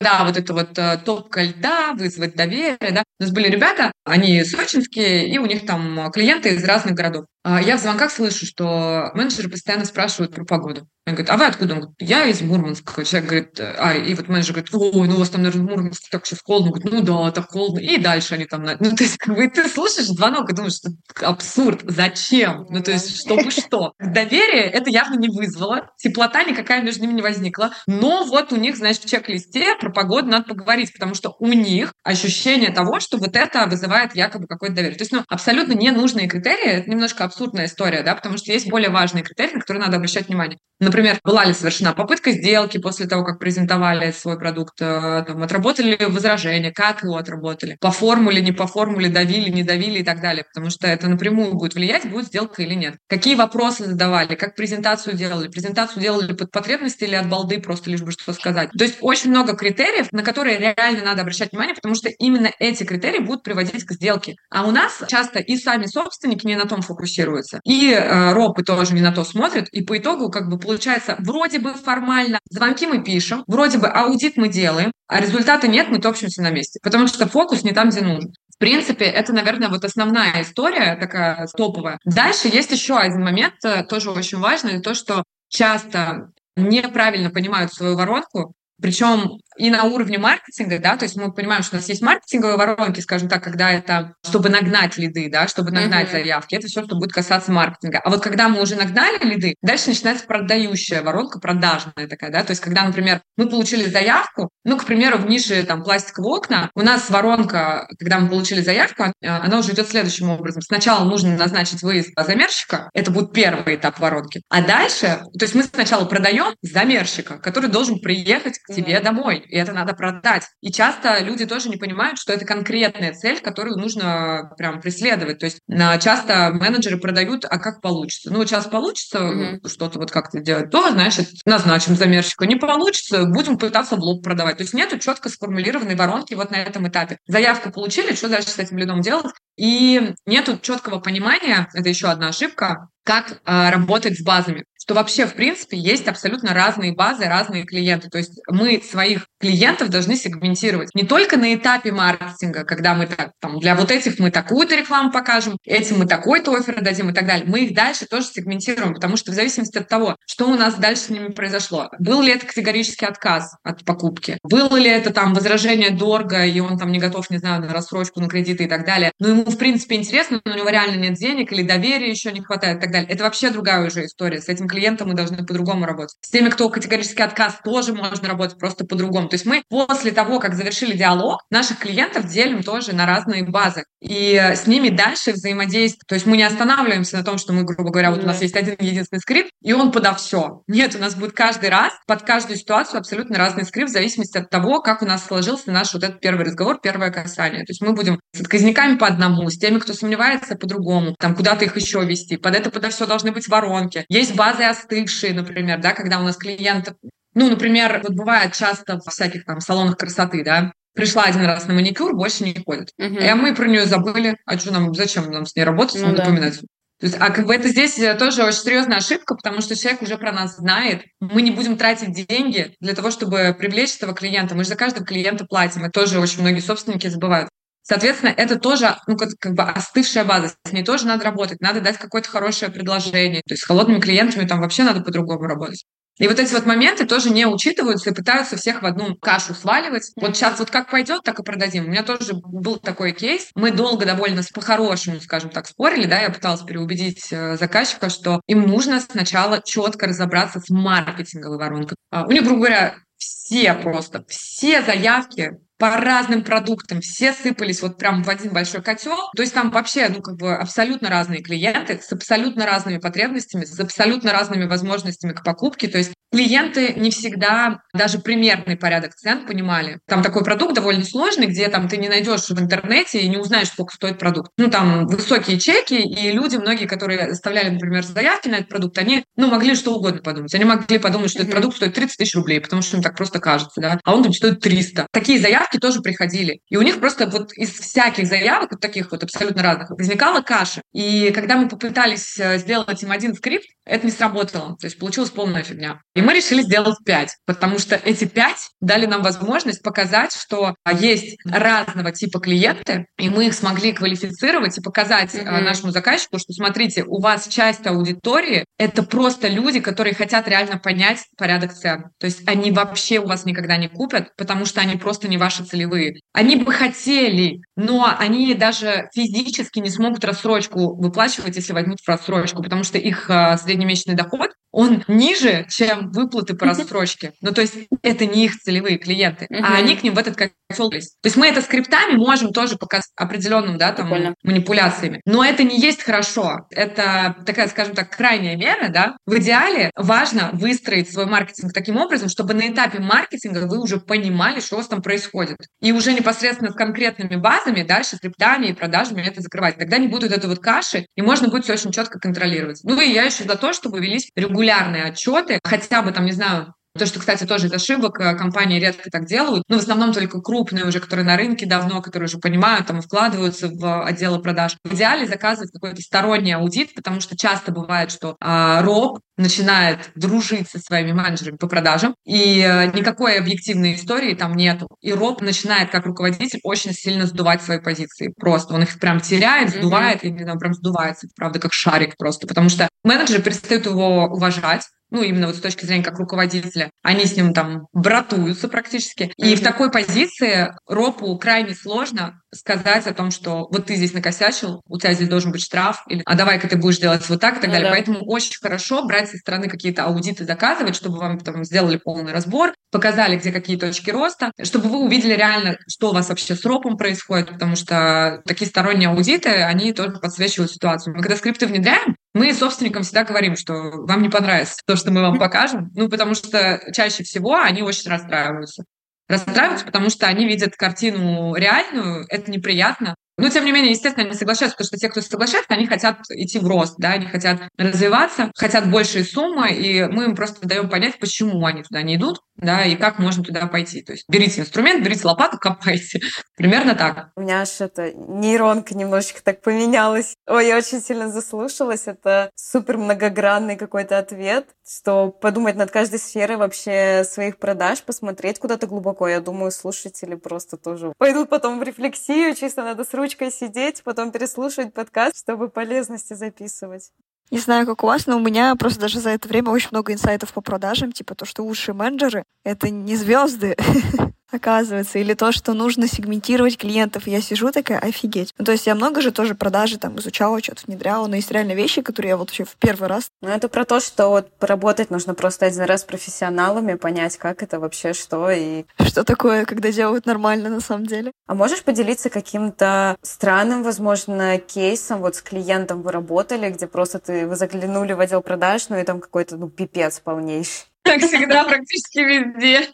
[0.00, 3.02] Да, вот это вот э, топка льда, вызвать доверие, да.
[3.18, 7.24] У нас были ребята, они сочинские, и у них там клиенты из разных городов.
[7.48, 10.88] А я в звонках слышу, что менеджеры постоянно спрашивают про погоду.
[11.06, 11.74] Он говорит, а вы откуда?
[11.74, 13.04] Он говорит, я из Мурманска.
[13.04, 16.08] Человек говорит, а, и вот менеджер говорит, ой, ну у вас там, наверное, в Мурманске
[16.10, 16.72] так сейчас холодно.
[16.72, 17.78] Он говорит, ну да, так холодно.
[17.78, 20.90] И дальше они там, ну то есть как бы ты слушаешь звонок и думаешь, что
[21.24, 22.66] абсурд, зачем?
[22.68, 23.92] Ну то есть чтобы что?
[24.00, 28.76] Доверие это явно не вызвало, теплота никакая между ними не возникла, но вот у них,
[28.76, 33.36] значит, в чек-листе про погоду надо поговорить, потому что у них ощущение того, что вот
[33.36, 34.98] это вызывает якобы какое-то доверие.
[34.98, 38.68] То есть, ну, абсолютно ненужные критерии, это немножко абсурд абсурдная история, да, потому что есть
[38.68, 40.58] более важные критерии, на которые надо обращать внимание.
[40.78, 45.96] Например, была ли совершена попытка сделки после того, как презентовали свой продукт, э, там, отработали
[45.96, 50.20] ли возражения, как его отработали, по формуле, не по формуле, давили, не давили и так
[50.20, 52.96] далее, потому что это напрямую будет влиять, будет сделка или нет.
[53.08, 58.02] Какие вопросы задавали, как презентацию делали, презентацию делали под потребности или от балды, просто лишь
[58.02, 58.70] бы что сказать.
[58.76, 62.84] То есть очень много критериев, на которые реально надо обращать внимание, потому что именно эти
[62.84, 64.36] критерии будут приводить к сделке.
[64.50, 67.25] А у нас часто и сами собственники не на том фокусируются,
[67.64, 71.58] и э, ропы тоже не на то смотрят, и по итогу как бы получается вроде
[71.58, 76.42] бы формально звонки мы пишем, вроде бы аудит мы делаем, а результата нет, мы топчемся
[76.42, 78.32] на месте, потому что фокус не там, где нужен.
[78.54, 81.98] В принципе, это, наверное, вот основная история такая топовая.
[82.04, 87.96] Дальше есть еще один момент, э, тоже очень важный, то, что часто неправильно понимают свою
[87.96, 92.02] воронку, причем и на уровне маркетинга, да, то есть мы понимаем, что у нас есть
[92.02, 96.12] маркетинговые воронки, скажем так, когда это, чтобы нагнать лиды, да, чтобы нагнать uh-huh.
[96.12, 98.00] заявки, это все, что будет касаться маркетинга.
[98.04, 102.50] А вот когда мы уже нагнали лиды, дальше начинается продающая воронка, продажная такая, да, то
[102.50, 106.82] есть когда, например, мы получили заявку, ну, к примеру, в нише там пластиковые окна, у
[106.82, 110.62] нас воронка, когда мы получили заявку, а, она уже идет следующим образом.
[110.62, 115.62] Сначала нужно назначить выезд замерщика, это будет первый этап воронки, а дальше, то есть мы
[115.62, 119.02] сначала продаем замерщика, который должен приехать к тебе uh-huh.
[119.02, 120.44] домой, и это надо продать.
[120.60, 125.38] И часто люди тоже не понимают, что это конкретная цель, которую нужно прям преследовать.
[125.38, 128.32] То есть часто менеджеры продают, а как получится.
[128.32, 129.68] Ну, сейчас получится mm-hmm.
[129.68, 132.46] что-то вот как-то делать, то, значит, назначим замерщика.
[132.46, 134.56] Не получится, будем пытаться в лоб продавать.
[134.58, 137.18] То есть нету четко сформулированной воронки вот на этом этапе.
[137.26, 139.32] Заявку получили, что дальше с этим лидом делать?
[139.56, 145.26] И нету четкого понимания, это еще одна ошибка, как э, работать с базами что вообще,
[145.26, 148.08] в принципе, есть абсолютно разные базы, разные клиенты.
[148.08, 153.32] То есть мы своих клиентов должны сегментировать не только на этапе маркетинга, когда мы так,
[153.40, 157.26] там, для вот этих мы такую-то рекламу покажем, этим мы такой-то офер дадим и так
[157.26, 157.44] далее.
[157.48, 161.02] Мы их дальше тоже сегментируем, потому что в зависимости от того, что у нас дальше
[161.02, 165.90] с ними произошло, был ли это категорический отказ от покупки, было ли это там возражение
[165.90, 169.10] дорого, и он там не готов, не знаю, на рассрочку, на кредиты и так далее.
[169.18, 172.40] Но ему, в принципе, интересно, но у него реально нет денег или доверия еще не
[172.40, 173.10] хватает и так далее.
[173.10, 174.40] Это вообще другая уже история.
[174.40, 176.16] С этим клиентом мы должны по-другому работать.
[176.20, 179.28] С теми, кто категорический отказ, тоже можно работать просто по-другому.
[179.28, 183.84] То есть мы после того, как завершили диалог, наших клиентов делим тоже на разные базы.
[184.00, 186.06] И с ними дальше взаимодействовать.
[186.06, 188.54] То есть мы не останавливаемся на том, что мы, грубо говоря, вот у нас есть
[188.54, 190.62] один единственный скрипт, и он подо все.
[190.68, 194.50] Нет, у нас будет каждый раз под каждую ситуацию абсолютно разный скрипт в зависимости от
[194.50, 197.64] того, как у нас сложился наш вот этот первый разговор, первое касание.
[197.64, 201.64] То есть мы будем с отказниками по одному, с теми, кто сомневается, по-другому, там куда-то
[201.64, 202.36] их еще вести.
[202.36, 204.04] Под это подо все должны быть воронки.
[204.08, 206.94] Есть базы остывшие, например, да, когда у нас клиент
[207.36, 211.74] ну, например, вот бывает часто в всяких там салонах красоты, да, пришла один раз на
[211.74, 212.92] маникюр, больше не ходит.
[212.98, 213.30] Uh-huh.
[213.30, 214.38] И мы про нее забыли.
[214.46, 216.60] А что нам, зачем нам с ней работать, ну, напоминать?
[216.98, 220.00] То есть, а как бы это здесь э, тоже очень серьезная ошибка, потому что человек
[220.00, 221.04] уже про нас знает.
[221.20, 224.54] Мы не будем тратить деньги для того, чтобы привлечь этого клиента.
[224.54, 225.82] Мы же за каждого клиента платим.
[225.82, 227.50] Это тоже очень многие собственники забывают.
[227.88, 230.52] Соответственно, это тоже ну, как, как бы остывшая база.
[230.64, 231.60] С ней тоже надо работать.
[231.60, 233.42] Надо дать какое-то хорошее предложение.
[233.46, 235.84] То есть с холодными клиентами там вообще надо по-другому работать.
[236.18, 240.10] И вот эти вот моменты тоже не учитываются и пытаются всех в одну кашу сваливать.
[240.16, 241.84] Вот сейчас вот как пойдет, так и продадим.
[241.84, 243.50] У меня тоже был такой кейс.
[243.54, 248.62] Мы долго довольно по-хорошему, скажем так, спорили, да, я пыталась переубедить э, заказчика, что им
[248.62, 251.96] нужно сначала четко разобраться с маркетинговой воронкой.
[252.10, 257.98] А, у них, грубо говоря, все просто, все заявки по разным продуктам, все сыпались вот
[257.98, 259.16] прям в один большой котел.
[259.36, 263.78] То есть там вообще, ну, как бы абсолютно разные клиенты с абсолютно разными потребностями, с
[263.78, 265.88] абсолютно разными возможностями к покупке.
[265.88, 269.98] То есть клиенты не всегда даже примерный порядок цен понимали.
[270.06, 273.68] Там такой продукт довольно сложный, где там ты не найдешь в интернете и не узнаешь,
[273.68, 274.50] сколько стоит продукт.
[274.56, 279.24] Ну, там высокие чеки, и люди, многие, которые оставляли, например, заявки на этот продукт, они,
[279.36, 280.54] ну, могли что угодно подумать.
[280.54, 283.40] Они могли подумать, что этот продукт стоит 30 тысяч рублей, потому что им так просто
[283.40, 285.06] кажется, да, а он там стоит 300.
[285.12, 286.60] Такие заявки тоже приходили.
[286.68, 290.82] И у них просто вот из всяких заявок, вот таких вот абсолютно разных, возникала каша.
[290.92, 294.76] И когда мы попытались э, сделать им один скрипт, это не сработало.
[294.78, 296.00] То есть получилась полная фигня.
[296.16, 301.36] И мы решили сделать пять, потому что эти пять дали нам возможность показать, что есть
[301.44, 305.60] разного типа клиенты, и мы их смогли квалифицировать и показать mm-hmm.
[305.60, 311.18] нашему заказчику, что смотрите, у вас часть аудитории— это просто люди, которые хотят реально понять
[311.36, 312.06] порядок цен.
[312.18, 315.64] То есть они вообще у вас никогда не купят, потому что они просто не ваши
[315.64, 316.20] целевые.
[316.32, 322.62] Они бы хотели, но они даже физически не смогут рассрочку выплачивать, если возьмут в рассрочку,
[322.62, 327.32] потому что их а, среднемесячный доход он ниже, чем выплаты по рассрочке.
[327.40, 330.90] Ну, то есть это не их целевые клиенты, а они к ним в этот котел.
[330.90, 334.34] То есть мы это скриптами можем тоже показать определенным, да, там, Прикольно.
[334.42, 335.20] манипуляциями.
[335.24, 336.66] Но это не есть хорошо.
[336.70, 339.16] Это такая, скажем так, крайняя мера, да.
[339.26, 344.60] В идеале важно выстроить свой маркетинг таким образом, чтобы на этапе маркетинга вы уже понимали,
[344.60, 345.58] что у вас там происходит.
[345.80, 349.78] И уже непосредственно с конкретными базами дальше скриптами и продажами это закрывать.
[349.78, 352.80] Тогда не будет этой вот каши, и можно будет все очень четко контролировать.
[352.82, 356.74] Ну и я еще за то, чтобы велись регулярные отчеты, хотя бы там, не знаю,
[356.96, 360.40] то, что, кстати, тоже из ошибок, э, компании редко так делают, но в основном только
[360.40, 364.76] крупные уже, которые на рынке давно, которые уже понимают, там, вкладываются в отделы продаж.
[364.84, 370.68] В идеале заказывать какой-то сторонний аудит, потому что часто бывает, что а, роб начинает дружить
[370.70, 374.88] со своими менеджерами по продажам, и э, никакой объективной истории там нету.
[375.02, 378.32] И роб начинает, как руководитель, очень сильно сдувать свои позиции.
[378.38, 380.40] Просто он их прям теряет, сдувает, mm-hmm.
[380.40, 385.22] и знаю, прям сдувается, правда, как шарик просто, потому что менеджеры перестают его уважать, ну,
[385.22, 389.32] именно вот с точки зрения как руководителя, они с ним там братуются практически.
[389.36, 389.56] И mm-hmm.
[389.56, 394.98] в такой позиции ропу крайне сложно сказать о том, что вот ты здесь накосячил, у
[394.98, 397.66] тебя здесь должен быть штраф, или а давай-ка ты будешь делать вот так и так
[397.66, 397.90] ну, далее.
[397.90, 397.94] Да.
[397.94, 402.72] Поэтому очень хорошо брать со стороны какие-то аудиты заказывать, чтобы вам там сделали полный разбор,
[402.90, 406.96] показали, где какие точки роста, чтобы вы увидели реально, что у вас вообще с ропом
[406.96, 411.14] происходит, потому что такие сторонние аудиты, они тоже подсвечивают ситуацию.
[411.14, 415.22] Мы когда скрипты внедряем, мы собственникам всегда говорим, что вам не понравится то, что мы
[415.22, 418.84] вам покажем, ну, потому что чаще всего они очень расстраиваются
[419.28, 423.16] расстраиваются, потому что они видят картину реальную, это неприятно.
[423.36, 426.58] Но, тем не менее, естественно, они соглашаются, потому что те, кто соглашается, они хотят идти
[426.58, 431.18] в рост, да, они хотят развиваться, хотят большие суммы, и мы им просто даем понять,
[431.18, 434.02] почему они туда не идут, да, и как можно туда пойти.
[434.02, 436.20] То есть берите инструмент, берите лопату, копайте.
[436.56, 437.30] Примерно так.
[437.36, 440.34] У меня аж это нейронка немножечко так поменялась.
[440.46, 442.06] Ой, я очень сильно заслушалась.
[442.06, 448.86] Это супер многогранный какой-то ответ, что подумать над каждой сферой вообще своих продаж, посмотреть куда-то
[448.86, 449.28] глубоко.
[449.28, 454.30] Я думаю, слушатели просто тоже пойдут потом в рефлексию, чисто надо с ручкой сидеть, потом
[454.30, 457.10] переслушать подкаст, чтобы полезности записывать.
[457.50, 460.12] Не знаю, как у вас, но у меня просто даже за это время очень много
[460.12, 463.76] инсайтов по продажам, типа то, что лучшие менеджеры— это не звезды,
[464.50, 467.26] оказывается, или то, что нужно сегментировать клиентов.
[467.26, 468.54] я сижу такая, офигеть.
[468.58, 471.72] Ну, то есть я много же тоже продажи там изучала, что-то внедряла, но есть реально
[471.72, 473.28] вещи, которые я вот вообще в первый раз.
[473.42, 477.62] Ну, это про то, что вот поработать нужно просто один раз с профессионалами, понять, как
[477.62, 478.84] это вообще, что и...
[479.00, 481.32] Что такое, когда делают нормально на самом деле.
[481.46, 487.46] А можешь поделиться каким-то странным, возможно, кейсом, вот с клиентом вы работали, где просто ты,
[487.46, 490.86] вы заглянули в отдел продаж, ну и там какой-то, ну, пипец полнейший.
[491.02, 492.90] Как всегда, практически везде.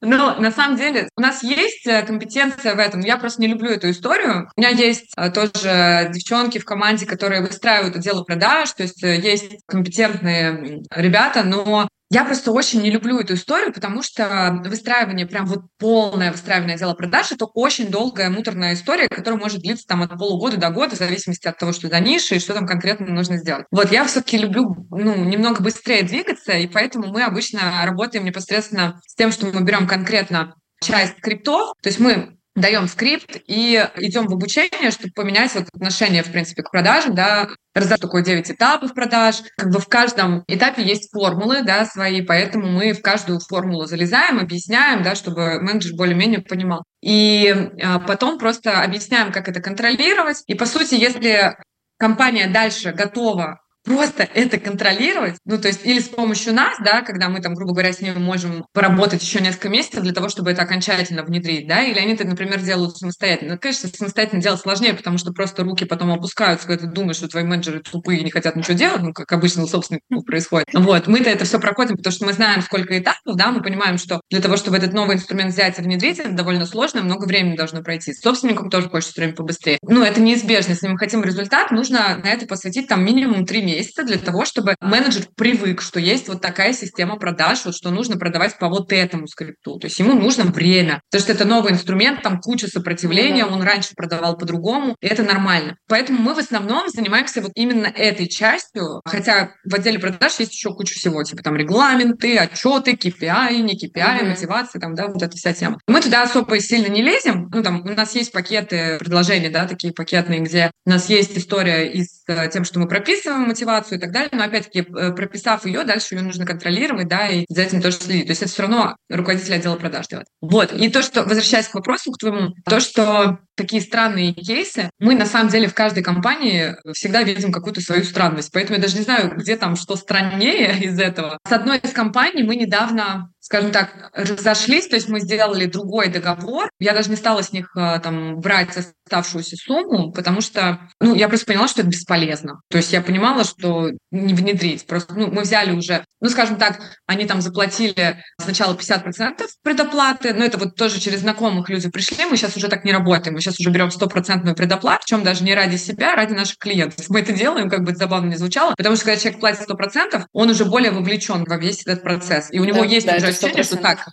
[0.00, 3.00] Но на самом деле у нас есть э, компетенция в этом.
[3.00, 4.48] Я просто не люблю эту историю.
[4.56, 9.16] У меня есть э, тоже девчонки в команде, которые выстраивают отделы продаж, то есть э,
[9.16, 15.46] есть компетентные ребята, но я просто очень не люблю эту историю, потому что выстраивание, прям
[15.46, 20.10] вот полное выстраивание отдела продаж, это очень долгая, муторная история, которая может длиться там от
[20.16, 23.36] полугода до года, в зависимости от того, что за ниша и что там конкретно нужно
[23.36, 23.66] сделать.
[23.70, 29.14] Вот, я все-таки люблю, ну, немного быстрее двигаться, и поэтому мы обычно работаем непосредственно с
[29.14, 34.32] тем, что мы берем конкретно часть скриптов, то есть мы даем скрипт и идем в
[34.32, 39.36] обучение, чтобы поменять вот отношение, в принципе, к продажам, да, раздать такое 9 этапов продаж.
[39.56, 44.38] Как бы в каждом этапе есть формулы, да, свои, поэтому мы в каждую формулу залезаем,
[44.38, 46.84] объясняем, да, чтобы менеджер более-менее понимал.
[47.00, 50.42] И а, потом просто объясняем, как это контролировать.
[50.46, 51.56] И, по сути, если
[51.98, 57.28] компания дальше готова просто это контролировать, ну, то есть или с помощью нас, да, когда
[57.28, 60.62] мы там, грубо говоря, с ними можем поработать еще несколько месяцев для того, чтобы это
[60.62, 63.54] окончательно внедрить, да, или они это, например, делают самостоятельно.
[63.54, 67.28] Ну, конечно, самостоятельно делать сложнее, потому что просто руки потом опускаются, когда ты думаешь, что
[67.28, 70.66] твои менеджеры тупые и не хотят ничего делать, ну, как обычно у собственников происходит.
[70.74, 74.20] Вот, мы-то это все проходим, потому что мы знаем, сколько этапов, да, мы понимаем, что
[74.30, 77.82] для того, чтобы этот новый инструмент взять и внедрить, это довольно сложно, много времени должно
[77.82, 78.12] пройти.
[78.12, 79.78] С собственником тоже хочется время побыстрее.
[79.82, 80.72] Ну, это неизбежно.
[80.72, 84.44] Если мы хотим результат, нужно на это посвятить там минимум три месяца, месяца для того,
[84.44, 88.92] чтобы менеджер привык, что есть вот такая система продаж, вот что нужно продавать по вот
[88.92, 89.78] этому скрипту.
[89.78, 93.52] То есть ему нужно время, потому что это новый инструмент, там куча сопротивления, mm-hmm.
[93.52, 95.76] он раньше продавал по-другому, и это нормально.
[95.88, 100.70] Поэтому мы в основном занимаемся вот именно этой частью, хотя в отделе продаж есть еще
[100.74, 104.28] куча всего, типа там регламенты, отчеты, KPI, не KPI, mm-hmm.
[104.28, 105.78] мотивация, там, да, вот эта вся тема.
[105.86, 109.92] Мы туда особо сильно не лезем, ну, там, у нас есть пакеты предложений, да, такие
[109.92, 114.00] пакетные, где у нас есть история и с э, тем, что мы прописываем мотивацию, и
[114.00, 117.82] так далее, но опять-таки э, прописав ее, дальше ее нужно контролировать, да, и за этим
[117.82, 118.26] тоже следить.
[118.26, 120.28] То есть это все равно руководитель отдела продаж делает.
[120.40, 120.72] Вот.
[120.72, 124.88] И то, что, возвращаясь к вопросу к твоему, то, что такие странные кейсы.
[125.00, 128.50] Мы, на самом деле, в каждой компании всегда видим какую-то свою странность.
[128.52, 131.38] Поэтому я даже не знаю, где там что страннее из этого.
[131.46, 136.68] С одной из компаний мы недавно скажем так, разошлись, то есть мы сделали другой договор.
[136.78, 141.28] Я даже не стала с них э, там брать оставшуюся сумму, потому что, ну, я
[141.28, 142.60] просто поняла, что это бесполезно.
[142.68, 144.86] То есть я понимала, что не внедрить.
[144.86, 150.44] Просто, ну, мы взяли уже, ну, скажем так, они там заплатили сначала 50% предоплаты, но
[150.44, 153.58] это вот тоже через знакомых люди пришли, мы сейчас уже так не работаем, мы сейчас
[153.58, 157.08] уже берем стопроцентную предоплату, причем даже не ради себя, а ради наших клиентов.
[157.08, 160.26] Мы это делаем, как бы это забавно не звучало, потому что когда человек платит 100%,
[160.34, 163.37] он уже более вовлечен во весь этот процесс, и у него да, есть да, уже
[163.46, 164.08] ощущение, что так,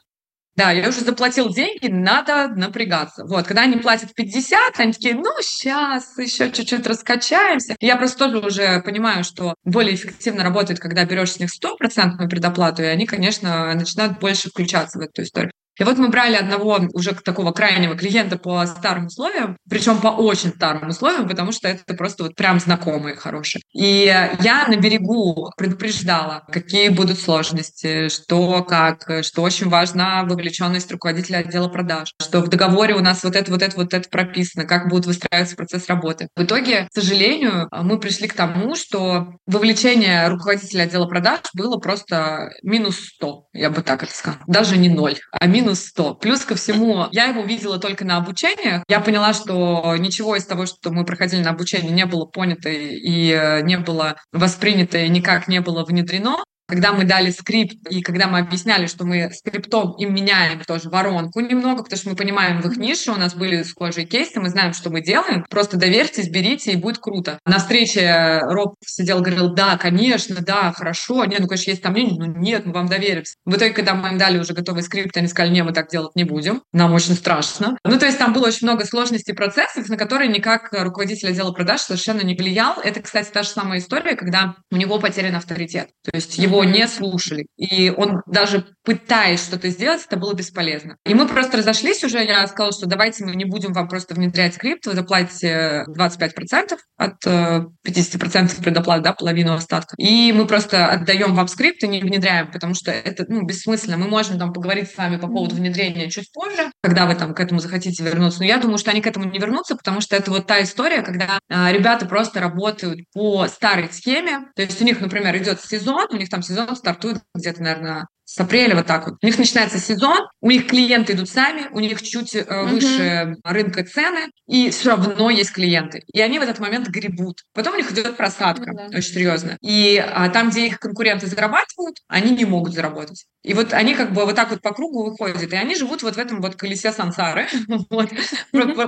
[0.55, 3.25] да, я уже заплатил деньги, надо напрягаться.
[3.25, 7.75] Вот, когда они платят 50, они такие, ну, сейчас еще чуть-чуть раскачаемся.
[7.81, 12.83] Я просто тоже уже понимаю, что более эффективно работает, когда берешь с них стопроцентную предоплату,
[12.83, 15.51] и они, конечно, начинают больше включаться в эту историю.
[15.79, 20.49] И вот мы брали одного уже такого крайнего клиента по старым условиям, причем по очень
[20.49, 23.61] старым условиям, потому что это просто вот прям знакомые хорошие.
[23.73, 24.05] И
[24.41, 31.67] я на берегу предупреждала, какие будут сложности, что как, что очень важна вовлеченность руководителя отдела
[31.67, 35.05] продаж, что в договоре у нас вот это, вот это, вот это прописано, как будет
[35.05, 36.29] выстраиваться процесс работы.
[36.35, 42.49] В итоге, к сожалению, мы пришли к тому, что вовлечение руководителя отдела продаж было просто
[42.63, 44.43] минус 100, я бы так это сказала.
[44.47, 46.15] Даже не ноль, а минус минус 100.
[46.15, 48.83] Плюс ко всему, я его видела только на обучениях.
[48.87, 53.31] Я поняла, что ничего из того, что мы проходили на обучении, не было понято и
[53.31, 56.43] э, не было воспринято и никак не было внедрено.
[56.67, 61.39] Когда мы дали скрипт, и когда мы объясняли, что мы скриптом им меняем тоже воронку
[61.39, 64.73] немного, потому что мы понимаем в их нише, у нас были схожие кейсы, мы знаем,
[64.73, 67.39] что мы делаем, просто доверьтесь, берите, и будет круто.
[67.45, 72.17] На встрече Роб сидел, говорил, да, конечно, да, хорошо, нет, ну, конечно, есть там мнение,
[72.17, 73.35] но нет, мы вам доверимся.
[73.45, 76.15] В итоге, когда мы им дали уже готовый скрипт, они сказали, не, мы так делать
[76.15, 77.77] не будем, нам очень страшно.
[77.83, 81.81] Ну, то есть там было очень много сложностей процессов, на которые никак руководитель отдела продаж
[81.81, 82.79] совершенно не влиял.
[82.79, 85.89] Это, кстати, та же самая история, когда у него потерян авторитет.
[86.03, 87.47] То есть его его не слушали.
[87.57, 90.97] И он даже пытаясь что-то сделать, это было бесполезно.
[91.05, 94.53] И мы просто разошлись уже, я сказала, что давайте мы не будем вам просто внедрять
[94.53, 99.95] скрипт, вы заплатите 25% от 50% э, предоплаты, да, половину остатка.
[99.97, 103.97] И мы просто отдаем вам скрипт и не внедряем, потому что это ну, бессмысленно.
[103.97, 107.39] Мы можем там поговорить с вами по поводу внедрения чуть позже, когда вы там к
[107.39, 108.39] этому захотите вернуться.
[108.39, 111.01] Но я думаю, что они к этому не вернутся, потому что это вот та история,
[111.01, 114.45] когда э, ребята просто работают по старой схеме.
[114.55, 118.39] То есть у них, например, идет сезон, у них там сезон стартует где-то, наверное, с
[118.41, 119.15] апреля вот так вот.
[119.21, 123.85] У них начинается сезон, у них клиенты идут сами, у них чуть э, выше рынка
[123.85, 126.03] цены, и все равно есть клиенты.
[126.11, 127.43] И они в этот момент гребут.
[127.53, 128.97] Потом у них идет просадка, uh-huh.
[128.97, 129.57] очень серьезно.
[129.61, 133.25] И а, там, где их конкуренты зарабатывают, они не могут заработать.
[133.41, 136.15] И вот они как бы вот так вот по кругу выходят, и они живут вот
[136.15, 137.47] в этом вот колесе сансары,
[137.89, 138.09] вот,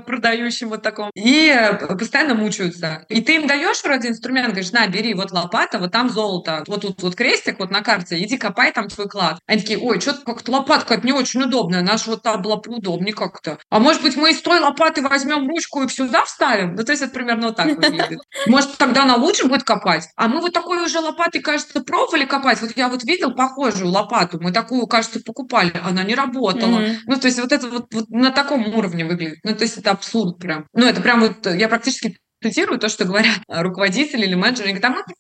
[0.06, 1.56] продающем вот таком, и
[1.98, 3.06] постоянно мучаются.
[3.08, 6.82] И ты им даешь вроде инструмент, говоришь, на, бери, вот лопата, вот там золото, вот
[6.82, 10.22] тут вот крестик, вот на карте, иди копай там свой клад Они такие, ой, что-то
[10.26, 13.60] как-то лопатка это не очень удобная, наша вот та была поудобнее как-то.
[13.70, 16.76] А может быть, мы из той лопаты возьмем ручку и сюда вставим?
[16.76, 18.20] Ну, то есть это примерно вот так выглядит.
[18.48, 20.10] Может, тогда она лучше будет копать?
[20.16, 22.62] А мы вот такой уже лопатой, кажется, пробовали копать.
[22.62, 26.80] Вот я вот видел похожую лопату, мы такую, кажется, покупали, она не работала.
[26.80, 26.98] Mm-hmm.
[27.06, 29.40] Ну, то есть вот это вот, вот на таком уровне выглядит.
[29.44, 30.68] Ну, то есть это абсурд прям.
[30.74, 34.70] Ну, это прям вот, я практически цитирую то, что говорят руководители или менеджеры.
[34.70, 35.16] Они говорят, а мы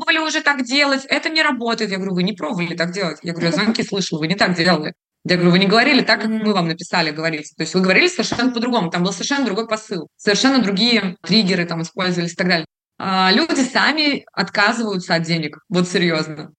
[0.00, 1.90] пробовали уже так делать, это не работает.
[1.90, 3.18] Я говорю, вы не пробовали так делать.
[3.22, 4.94] Я говорю, я звонки слышала, вы не так делали.
[5.24, 7.52] Я говорю, вы не говорили так, как мы вам написали говорить.
[7.56, 8.90] То есть вы говорили совершенно по-другому.
[8.90, 10.08] Там был совершенно другой посыл.
[10.16, 12.66] Совершенно другие триггеры там использовались и так далее.
[12.98, 15.58] А люди сами отказываются от денег.
[15.68, 16.52] Вот серьезно.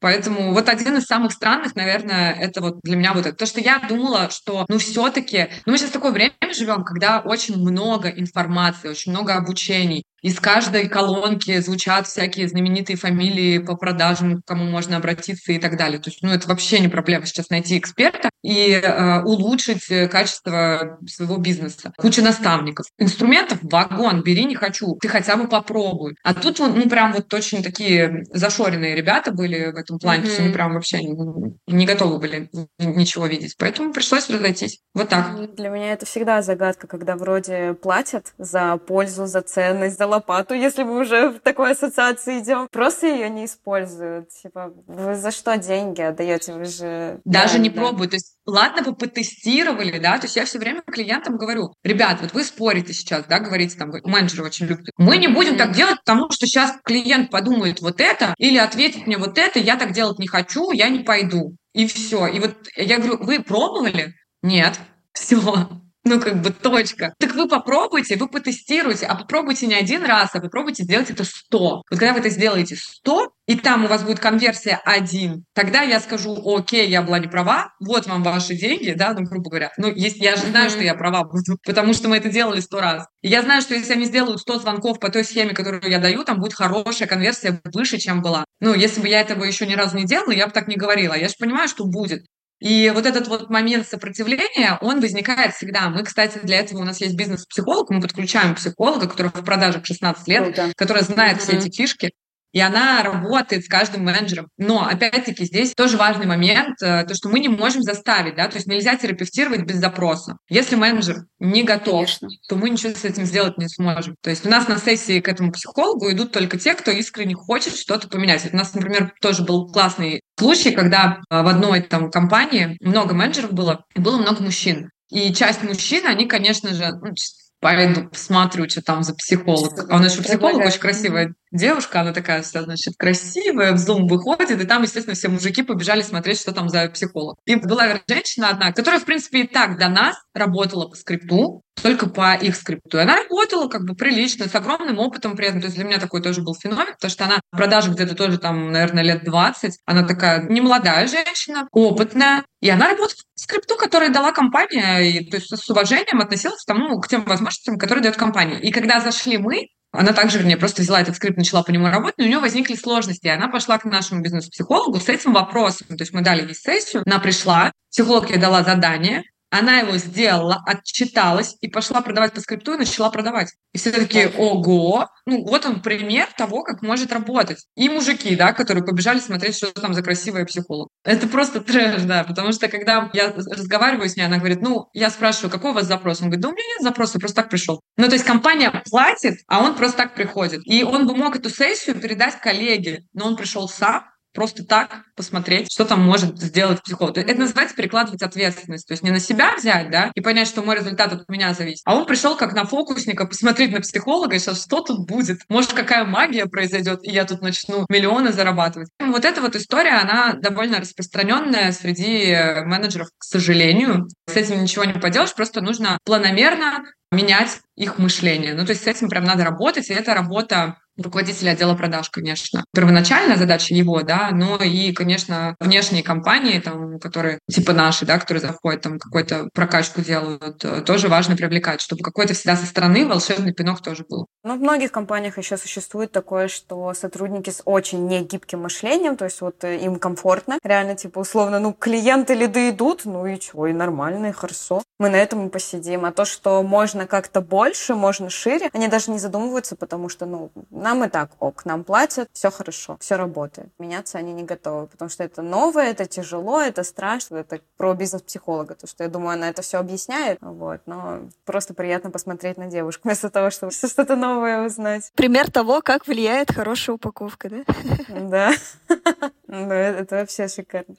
[0.00, 3.36] Поэтому вот один из самых странных, наверное, это вот для меня вот это.
[3.36, 7.56] То, что я думала, что, ну, все-таки, ну, мы сейчас такое время живем, когда очень
[7.56, 10.04] много информации, очень много обучений.
[10.20, 15.76] Из каждой колонки звучат всякие знаменитые фамилии по продажам, к кому можно обратиться и так
[15.76, 16.00] далее.
[16.00, 21.36] То есть, ну, это вообще не проблема сейчас найти эксперта и э, улучшить качество своего
[21.36, 21.92] бизнеса.
[21.96, 22.86] Куча наставников.
[22.98, 24.96] Инструментов вагон, бери, не хочу.
[25.00, 26.16] Ты хотя бы попробуй.
[26.24, 30.20] А тут, ну, прям вот очень такие зашоренные ребята были в этом плане.
[30.20, 30.24] Mm-hmm.
[30.24, 33.56] То есть они прям вообще не, не готовы были ничего видеть.
[33.58, 34.80] Поэтому пришлось разойтись.
[34.94, 35.54] Вот так.
[35.54, 40.82] Для меня это всегда загадка, когда вроде платят за пользу, за ценность, за лопату, если
[40.82, 42.68] мы уже в такой ассоциации идем.
[42.70, 44.28] Просто ее не используют.
[44.30, 46.52] Типа, вы за что деньги отдаете?
[46.52, 47.20] Вы же...
[47.24, 47.80] Даже да, не да.
[47.80, 48.10] пробуют.
[48.10, 52.32] То есть, ладно бы потестировали, да, то есть я все время клиентам говорю, ребят, вот
[52.32, 54.86] вы спорите сейчас, да, говорите там, менеджеры очень любят.
[54.96, 59.18] Мы не будем так делать, потому что сейчас клиент подумает вот это или ответит мне
[59.18, 61.56] вот это, я так делать не хочу, я не пойду.
[61.72, 62.26] И все.
[62.26, 64.14] И вот я говорю, вы пробовали?
[64.42, 64.78] Нет.
[65.12, 65.68] Все.
[66.08, 67.14] Ну, как бы точка.
[67.18, 71.58] Так вы попробуйте, вы потестируйте, а попробуйте не один раз, а попробуйте сделать это 100.
[71.58, 76.00] Вот когда вы это сделаете 100, и там у вас будет конверсия 1, тогда я
[76.00, 79.70] скажу, окей, я была не права, вот вам ваши деньги, да, ну, грубо говоря.
[79.76, 82.80] Ну, есть, я же знаю, что я права буду, потому что мы это делали 100
[82.80, 83.06] раз.
[83.20, 86.24] И я знаю, что если они сделают 100 звонков по той схеме, которую я даю,
[86.24, 88.44] там будет хорошая конверсия выше, чем была.
[88.60, 91.14] Ну, если бы я этого еще ни разу не делала, я бы так не говорила.
[91.14, 92.24] Я же понимаю, что будет.
[92.60, 95.88] И вот этот вот момент сопротивления, он возникает всегда.
[95.90, 100.26] Мы, кстати, для этого у нас есть бизнес-психолог, мы подключаем психолога, который в продажах 16
[100.28, 100.72] лет, Круто.
[100.76, 101.40] который знает mm-hmm.
[101.40, 102.12] все эти фишки
[102.52, 104.48] и она работает с каждым менеджером.
[104.56, 108.56] Но, опять-таки, здесь тоже важный момент, э, то, что мы не можем заставить, да, то
[108.56, 110.38] есть нельзя терапевтировать без запроса.
[110.48, 112.28] Если менеджер не готов, Конечно.
[112.48, 114.16] то мы ничего с этим сделать не сможем.
[114.22, 117.76] То есть у нас на сессии к этому психологу идут только те, кто искренне хочет
[117.76, 118.48] что-то поменять.
[118.52, 123.52] У нас, например, тоже был классный случай, когда э, в одной там компании много менеджеров
[123.52, 124.90] было, и было много мужчин.
[125.10, 127.14] И часть мужчин, они, конечно же, ну,
[127.60, 129.72] пойду посмотрю, что там за психолог.
[129.90, 134.08] А у нас еще психолог очень красивая девушка, она такая вся, значит, красивая, в Zoom
[134.08, 137.36] выходит, и там, естественно, все мужики побежали смотреть, что там за психолог.
[137.46, 142.08] И была женщина одна, которая, в принципе, и так до нас работала по скрипту, только
[142.08, 142.98] по их скрипту.
[142.98, 145.60] И она работала как бы прилично, с огромным опытом при этом.
[145.60, 148.38] То есть для меня такой тоже был феномен, потому что она в продаже где-то тоже
[148.38, 149.78] там, наверное, лет 20.
[149.84, 152.44] Она такая немолодая женщина, опытная.
[152.60, 156.66] И она работает по скрипту, который дала компания, и то есть с уважением относилась к,
[156.66, 158.60] тому, к тем возможностям, которые дает компания.
[158.60, 162.18] И когда зашли мы, она также, вернее, просто взяла этот скрипт, начала по нему работать,
[162.18, 165.86] но у нее возникли сложности, и она пошла к нашему бизнес-психологу с этим вопросом.
[165.96, 170.62] То есть мы дали ей сессию, она пришла, психолог ей дала задание, она его сделала,
[170.66, 173.52] отчиталась и пошла продавать по скрипту и начала продавать.
[173.72, 177.66] И все такие, ого, ну вот он пример того, как может работать.
[177.76, 180.88] И мужики, да, которые побежали смотреть, что там за красивая психолог.
[181.04, 185.10] Это просто трэш, да, потому что когда я разговариваю с ней, она говорит, ну, я
[185.10, 186.20] спрашиваю, какой у вас запрос?
[186.20, 187.80] Он говорит, да у меня нет запроса, просто так пришел.
[187.96, 190.62] Ну, то есть компания платит, а он просто так приходит.
[190.64, 195.72] И он бы мог эту сессию передать коллеге, но он пришел сам, просто так посмотреть,
[195.72, 197.18] что там может сделать психолог.
[197.18, 198.86] Это называется перекладывать ответственность.
[198.86, 201.82] То есть не на себя взять, да, и понять, что мой результат от меня зависит.
[201.84, 205.40] А он пришел как на фокусника посмотреть на психолога и сейчас что тут будет?
[205.48, 208.88] Может, какая магия произойдет, и я тут начну миллионы зарабатывать.
[209.00, 214.08] Вот эта вот история, она довольно распространенная среди менеджеров, к сожалению.
[214.28, 218.54] С этим ничего не поделаешь, просто нужно планомерно менять их мышление.
[218.54, 222.64] Ну, то есть с этим прям надо работать, и это работа руководителя отдела продаж, конечно.
[222.74, 228.40] Первоначальная задача его, да, но и, конечно, внешние компании, там, которые типа наши, да, которые
[228.40, 233.52] заходят, там, какую-то прокачку делают, э, тоже важно привлекать, чтобы какой-то всегда со стороны волшебный
[233.52, 234.26] пинок тоже был.
[234.44, 239.40] Ну, в многих компаниях еще существует такое, что сотрудники с очень негибким мышлением, то есть
[239.40, 243.72] вот э, им комфортно, реально, типа, условно, ну, клиенты лиды идут, ну и чего, и
[243.72, 244.82] нормально, и хорошо.
[244.98, 246.04] Мы на этом и посидим.
[246.04, 250.50] А то, что можно как-то больше, можно шире, они даже не задумываются, потому что, ну,
[250.88, 253.68] нам и так ок, нам платят, все хорошо, все работает.
[253.78, 258.74] Меняться они не готовы, потому что это новое, это тяжело, это страшно, это про бизнес-психолога,
[258.74, 263.02] то что я думаю, она это все объясняет, вот, но просто приятно посмотреть на девушку
[263.04, 265.12] вместо того, чтобы что-то новое узнать.
[265.14, 267.64] Пример того, как влияет хорошая упаковка, да?
[268.08, 268.52] Да.
[269.50, 270.94] Ну, это вообще шикарно.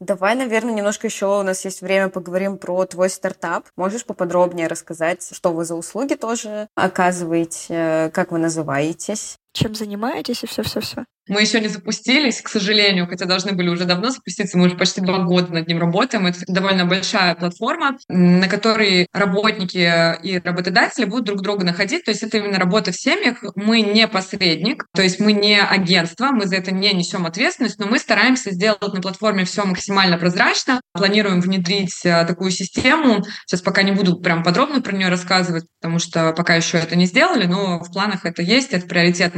[0.00, 3.66] Давай, наверное, немножко еще у нас есть время поговорим про твой стартап.
[3.76, 9.38] Можешь поподробнее рассказать, что вы за услуги тоже оказываете, как вы называетесь?
[9.52, 11.04] Чем занимаетесь и все-все-все?
[11.28, 14.56] Мы еще не запустились, к сожалению, хотя должны были уже давно запуститься.
[14.56, 16.26] Мы уже почти два года над ним работаем.
[16.26, 22.04] Это довольно большая платформа, на которой работники и работодатели будут друг друга находить.
[22.04, 23.44] То есть это именно работа в семьях.
[23.56, 27.86] Мы не посредник, то есть мы не агентство, мы за это не несем ответственность, но
[27.86, 30.80] мы стараемся сделать на платформе все максимально прозрачно.
[30.94, 33.22] Планируем внедрить э, такую систему.
[33.46, 37.04] Сейчас пока не буду прям подробно про нее рассказывать, потому что пока еще это не
[37.04, 38.86] сделали, но в планах это есть, это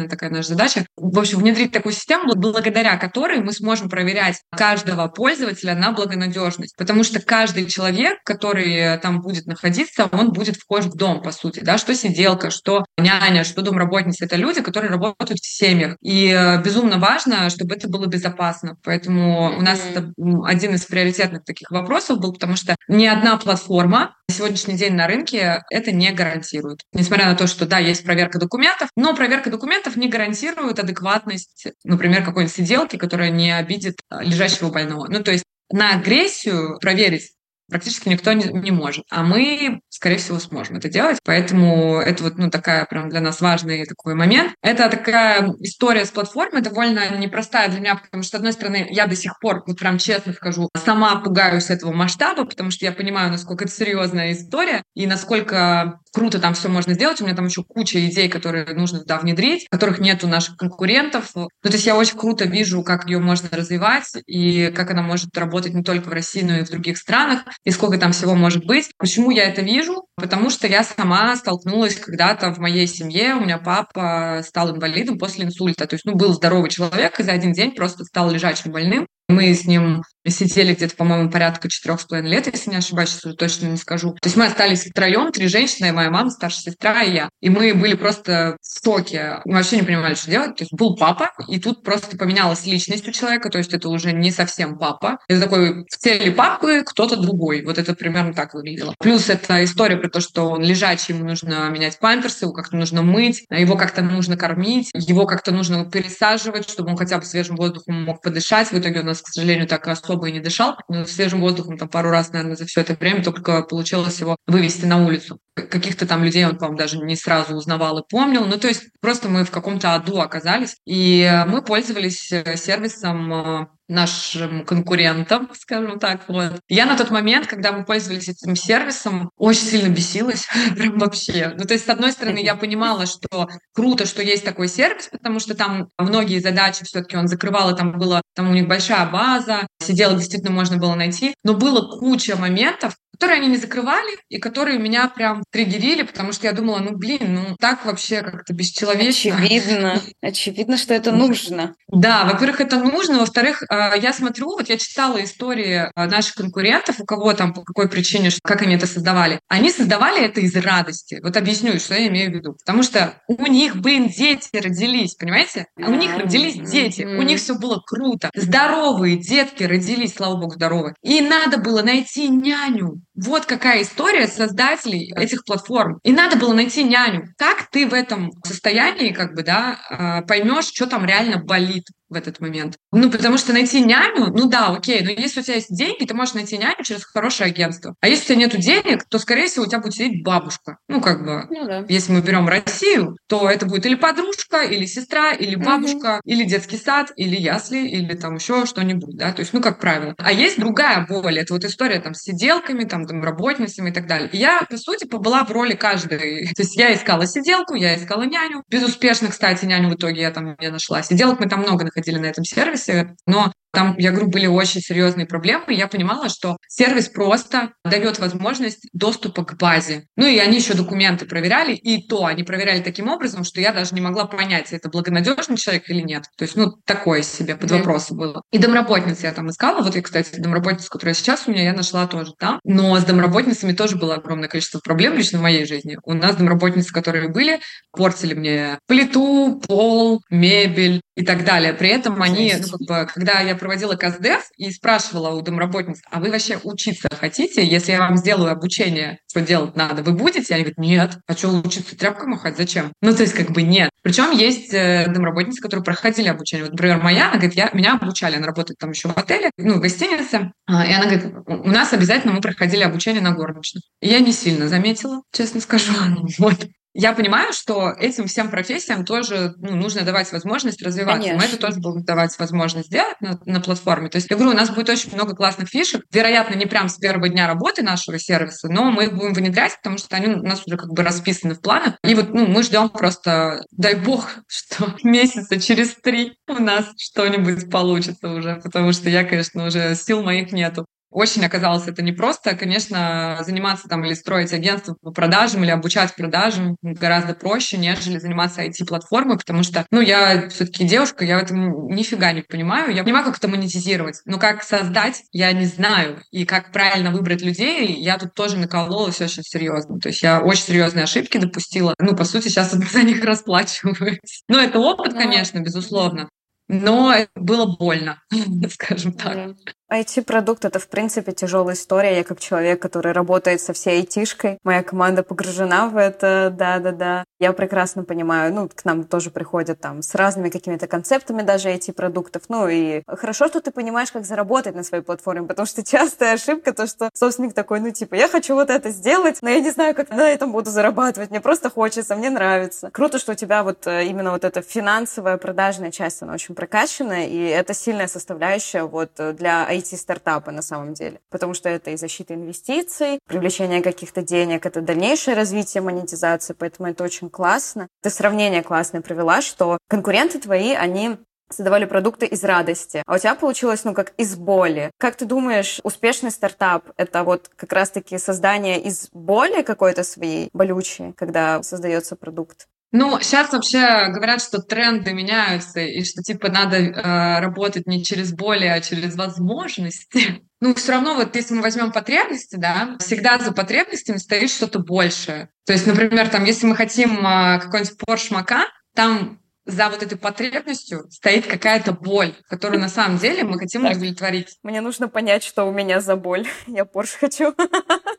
[0.01, 0.87] приоритетная такая наша задача.
[0.97, 6.77] В общем, внедрить такую систему, благодаря которой мы сможем проверять каждого пользователя на благонадежность.
[6.77, 11.61] Потому что каждый человек, который там будет находиться, он будет вхож в дом, по сути.
[11.61, 11.79] Да?
[11.79, 14.25] Что сиделка, что няня, что домработница.
[14.25, 15.97] Это люди, которые работают в семьях.
[16.01, 18.77] И э, безумно важно, чтобы это было безопасно.
[18.85, 20.13] Поэтому у нас это
[20.45, 25.09] один из приоритетных таких вопросов был, потому что ни одна платформа на сегодняшний день на
[25.09, 26.81] рынке это не гарантирует.
[26.93, 32.25] Несмотря на то, что да, есть проверка документов, но проверка документов не гарантирует адекватность например,
[32.25, 35.07] какой-нибудь сиделки, которая не обидит а, лежащего больного.
[35.09, 37.33] Ну, то есть на агрессию проверить
[37.71, 39.05] практически никто не, не может.
[39.11, 41.19] А мы, скорее всего, сможем это делать.
[41.25, 44.53] Поэтому это вот, ну, такая прям для нас важный такой момент.
[44.63, 49.07] Это такая история с платформой довольно непростая для меня, потому что, с одной стороны, я
[49.07, 53.31] до сих пор, вот прям честно скажу, сама пугаюсь этого масштаба, потому что я понимаю,
[53.31, 57.21] насколько это серьезная история и насколько круто там все можно сделать.
[57.21, 61.31] У меня там еще куча идей, которые нужно туда внедрить, которых нет у наших конкурентов.
[61.35, 65.37] Ну, то есть я очень круто вижу, как ее можно развивать и как она может
[65.37, 68.65] работать не только в России, но и в других странах, и сколько там всего может
[68.65, 68.91] быть.
[68.97, 70.07] Почему я это вижу?
[70.17, 73.35] Потому что я сама столкнулась когда-то в моей семье.
[73.35, 75.87] У меня папа стал инвалидом после инсульта.
[75.87, 79.07] То есть, ну, был здоровый человек, и за один день просто стал лежачим больным.
[79.31, 83.35] Мы с ним сидели где-то, по-моему, порядка четырех с половиной лет, если не ошибаюсь, уже
[83.35, 84.13] точно не скажу.
[84.21, 87.29] То есть мы остались втроем, три женщины, моя мама, старшая сестра и я.
[87.41, 89.41] И мы были просто в шоке.
[89.45, 90.57] Мы вообще не понимали, что делать.
[90.57, 94.13] То есть был папа, и тут просто поменялась личность у человека, то есть это уже
[94.13, 95.19] не совсем папа.
[95.29, 97.65] Это такой в теле папы кто-то другой.
[97.65, 98.95] Вот это примерно так выглядело.
[98.99, 103.03] Плюс это история про то, что он лежачий, ему нужно менять памперсы, его как-то нужно
[103.03, 108.05] мыть, его как-то нужно кормить, его как-то нужно пересаживать, чтобы он хотя бы свежим воздухом
[108.05, 108.71] мог подышать.
[108.71, 110.77] В итоге у нас, к сожалению, так особо и не дышал.
[110.89, 114.85] Но свежим воздухом там пару раз, наверное, за все это время только получилось его вывести
[114.87, 115.39] на улицу.
[115.55, 118.47] Каких-то там людей он, по-моему, даже не сразу узнавал и помнил.
[118.47, 120.77] Ну, то есть просто мы в каком-то аду оказались.
[120.87, 126.23] И мы пользовались э, сервисом э, нашим конкурентам, скажем так.
[126.29, 126.61] Вот.
[126.69, 131.55] Я на тот момент, когда мы пользовались этим сервисом, очень сильно бесилась, прям вообще.
[131.57, 135.41] Ну, то есть, с одной стороны, я понимала, что круто, что есть такой сервис, потому
[135.41, 139.67] что там многие задачи все-таки он закрывал, и там было, там у них большая база,
[139.81, 144.79] сидела действительно можно было найти, но было куча моментов, которые они не закрывали и которые
[144.79, 149.37] меня прям триггерили, потому что я думала, ну блин, ну так вообще как-то бесчеловечно.
[149.37, 151.75] Очевидно, очевидно, что это нужно.
[151.89, 156.99] Да, во-первых, это нужно, во-вторых, а, я смотрю, вот я читала истории а, наших конкурентов,
[156.99, 159.39] у кого там, по какой причине, как они это создавали.
[159.49, 161.21] Они создавали это из радости.
[161.23, 162.55] Вот объясню, что я имею в виду.
[162.55, 165.67] Потому что у них, блин, дети родились, понимаете?
[165.77, 168.31] У них родились дети, у них все было круто.
[168.35, 170.95] Здоровые детки родились, слава богу, здоровые.
[171.03, 173.03] И надо было найти няню.
[173.15, 175.99] Вот какая история создателей этих платформ.
[176.05, 177.35] И надо было найти няню.
[177.37, 182.15] Как ты в этом состоянии, как бы, да, а, поймешь, что там реально болит в
[182.15, 182.77] этот момент.
[182.93, 186.13] Ну, потому что найти няню, ну да, окей, но если у тебя есть деньги, ты
[186.15, 187.95] можешь найти няню через хорошее агентство.
[188.01, 190.79] А если у тебя нет денег, то, скорее всего, у тебя будет сидеть бабушка.
[190.89, 191.85] Ну, как бы, ну, да.
[191.89, 196.31] если мы берем Россию, то это будет или подружка, или сестра, или бабушка, угу.
[196.31, 200.15] или детский сад, или ясли, или там еще что-нибудь, да, то есть, ну, как правило.
[200.19, 204.07] А есть другая боль, это вот история там с сиделками, там, там работницами и так
[204.07, 204.29] далее.
[204.33, 206.49] И я, по сути, побыла в роли каждой.
[206.55, 208.65] То есть я искала сиделку, я искала няню.
[208.69, 211.03] Безуспешно, кстати, няню в итоге я там не нашла.
[211.03, 214.81] Сиделок мы там много находили находили на этом сервисе, но там, я говорю, были очень
[214.81, 220.07] серьезные проблемы, и я понимала, что сервис просто дает возможность доступа к базе.
[220.17, 223.95] Ну и они еще документы проверяли, и то они проверяли таким образом, что я даже
[223.95, 226.25] не могла понять, это благонадежный человек или нет.
[226.37, 228.43] То есть, ну, такое себе под вопросом было.
[228.51, 229.83] И домработниц я там искала.
[229.83, 232.61] Вот, и, кстати, домработница, которая сейчас у меня, я нашла тоже там.
[232.65, 235.99] Но с домработницами тоже было огромное количество проблем лично в моей жизни.
[236.05, 237.61] У нас домработницы, которые были,
[237.93, 241.73] портили мне плиту, пол, мебель и так далее.
[241.73, 246.19] При этом они, ну, как бы, когда я проводила КАЗДЕФ и спрашивала у домработниц, а
[246.19, 247.65] вы вообще учиться хотите?
[247.65, 250.55] Если я вам сделаю обучение, что делать надо, вы будете?
[250.55, 251.19] Они говорят, нет.
[251.27, 252.57] А что учиться тряпкой махать?
[252.57, 252.93] Зачем?
[253.01, 253.91] Ну, то есть как бы нет.
[254.03, 256.65] Причем есть э, домработницы, которые проходили обучение.
[256.65, 259.75] Вот, например, моя, она говорит, я, меня обучали, она работает там еще в отеле, ну,
[259.75, 263.83] в гостинице, а, и она говорит, у нас обязательно мы проходили обучение на горничных.
[264.01, 265.93] И я не сильно заметила, честно скажу.
[266.39, 266.67] Вот.
[266.93, 271.29] Я понимаю, что этим всем профессиям тоже ну, нужно давать возможность развиваться.
[271.29, 271.39] Конечно.
[271.39, 274.09] Мы это тоже будем давать возможность сделать на, на платформе.
[274.09, 276.03] То есть, я говорю, у нас будет очень много классных фишек.
[276.13, 279.99] Вероятно, не прям с первого дня работы нашего сервиса, но мы их будем внедрять, потому
[279.99, 281.95] что они у нас уже как бы расписаны в планах.
[282.03, 287.71] И вот ну, мы ждем просто, дай бог, что месяца через три у нас что-нибудь
[287.71, 290.87] получится уже, потому что я, конечно, уже сил моих нету.
[291.11, 292.55] Очень оказалось это непросто.
[292.57, 298.65] Конечно, заниматься там или строить агентство по продажам или обучать продажам гораздо проще, нежели заниматься
[298.65, 302.95] IT-платформой, потому что, ну, я все-таки девушка, я в этом нифига не понимаю.
[302.95, 306.23] Я понимаю, как это монетизировать, но как создать, я не знаю.
[306.31, 309.99] И как правильно выбрать людей, я тут тоже накололась очень серьезно.
[309.99, 311.95] То есть я очень серьезные ошибки допустила.
[311.99, 314.43] Ну, по сути, сейчас за них расплачиваюсь.
[314.49, 316.29] Но это опыт, конечно, безусловно.
[316.69, 318.23] Но было больно,
[318.71, 319.57] скажем так.
[319.91, 322.17] IT-продукт— это, в принципе, тяжелая история.
[322.17, 327.25] Я как человек, который работает со всей айтишкой, моя команда погружена в это, да-да-да.
[327.41, 332.43] Я прекрасно понимаю, ну, к нам тоже приходят там с разными какими-то концептами даже IT-продуктов.
[332.49, 336.73] Ну, и хорошо, что ты понимаешь, как заработать на своей платформе, потому что частая ошибка
[336.73, 339.95] то, что собственник такой, ну, типа, я хочу вот это сделать, но я не знаю,
[339.95, 342.91] как на этом буду зарабатывать, мне просто хочется, мне нравится.
[342.91, 347.27] Круто, что у тебя вот э, именно вот эта финансовая продажная часть, она очень прокачанная,
[347.27, 351.97] и это сильная составляющая вот э, для IT-стартапа на самом деле, потому что это и
[351.97, 357.89] защита инвестиций, привлечение каких-то денег, это дальнейшее развитие монетизации, поэтому это очень классно.
[358.03, 361.17] Ты сравнение классное привела, что конкуренты твои, они
[361.53, 364.91] создавали продукты из радости, а у тебя получилось, ну, как из боли.
[364.99, 371.13] Как ты думаешь, успешный стартап— это вот как раз-таки создание из боли какой-то своей болючей,
[371.13, 372.69] когда создается продукт?
[372.93, 378.33] Ну, сейчас вообще говорят, что тренды меняются, и что типа надо э, работать не через
[378.33, 380.43] боли, а через возможности.
[380.61, 385.51] Ну, все равно, вот если мы возьмем потребности, да, всегда за потребностями стоит что-то большее.
[385.67, 388.65] То есть, например, там, если мы хотим э, какой-нибудь Porsche Macan,
[388.95, 394.59] там за вот этой потребностью стоит какая-то боль, которую на самом деле мы хотим удовлетворить.
[394.63, 396.47] Мне нужно понять, что у меня за боль.
[396.67, 397.55] Я Porsche хочу.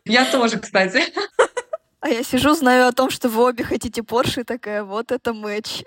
[0.05, 1.03] Я тоже, кстати.
[2.01, 5.83] А я сижу, знаю о том, что вы обе хотите Порше, такая, вот это матч.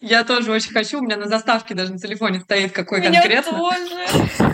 [0.00, 3.52] Я тоже очень хочу, у меня на заставке даже на телефоне стоит какой меня конкретно.
[3.52, 4.52] тоже.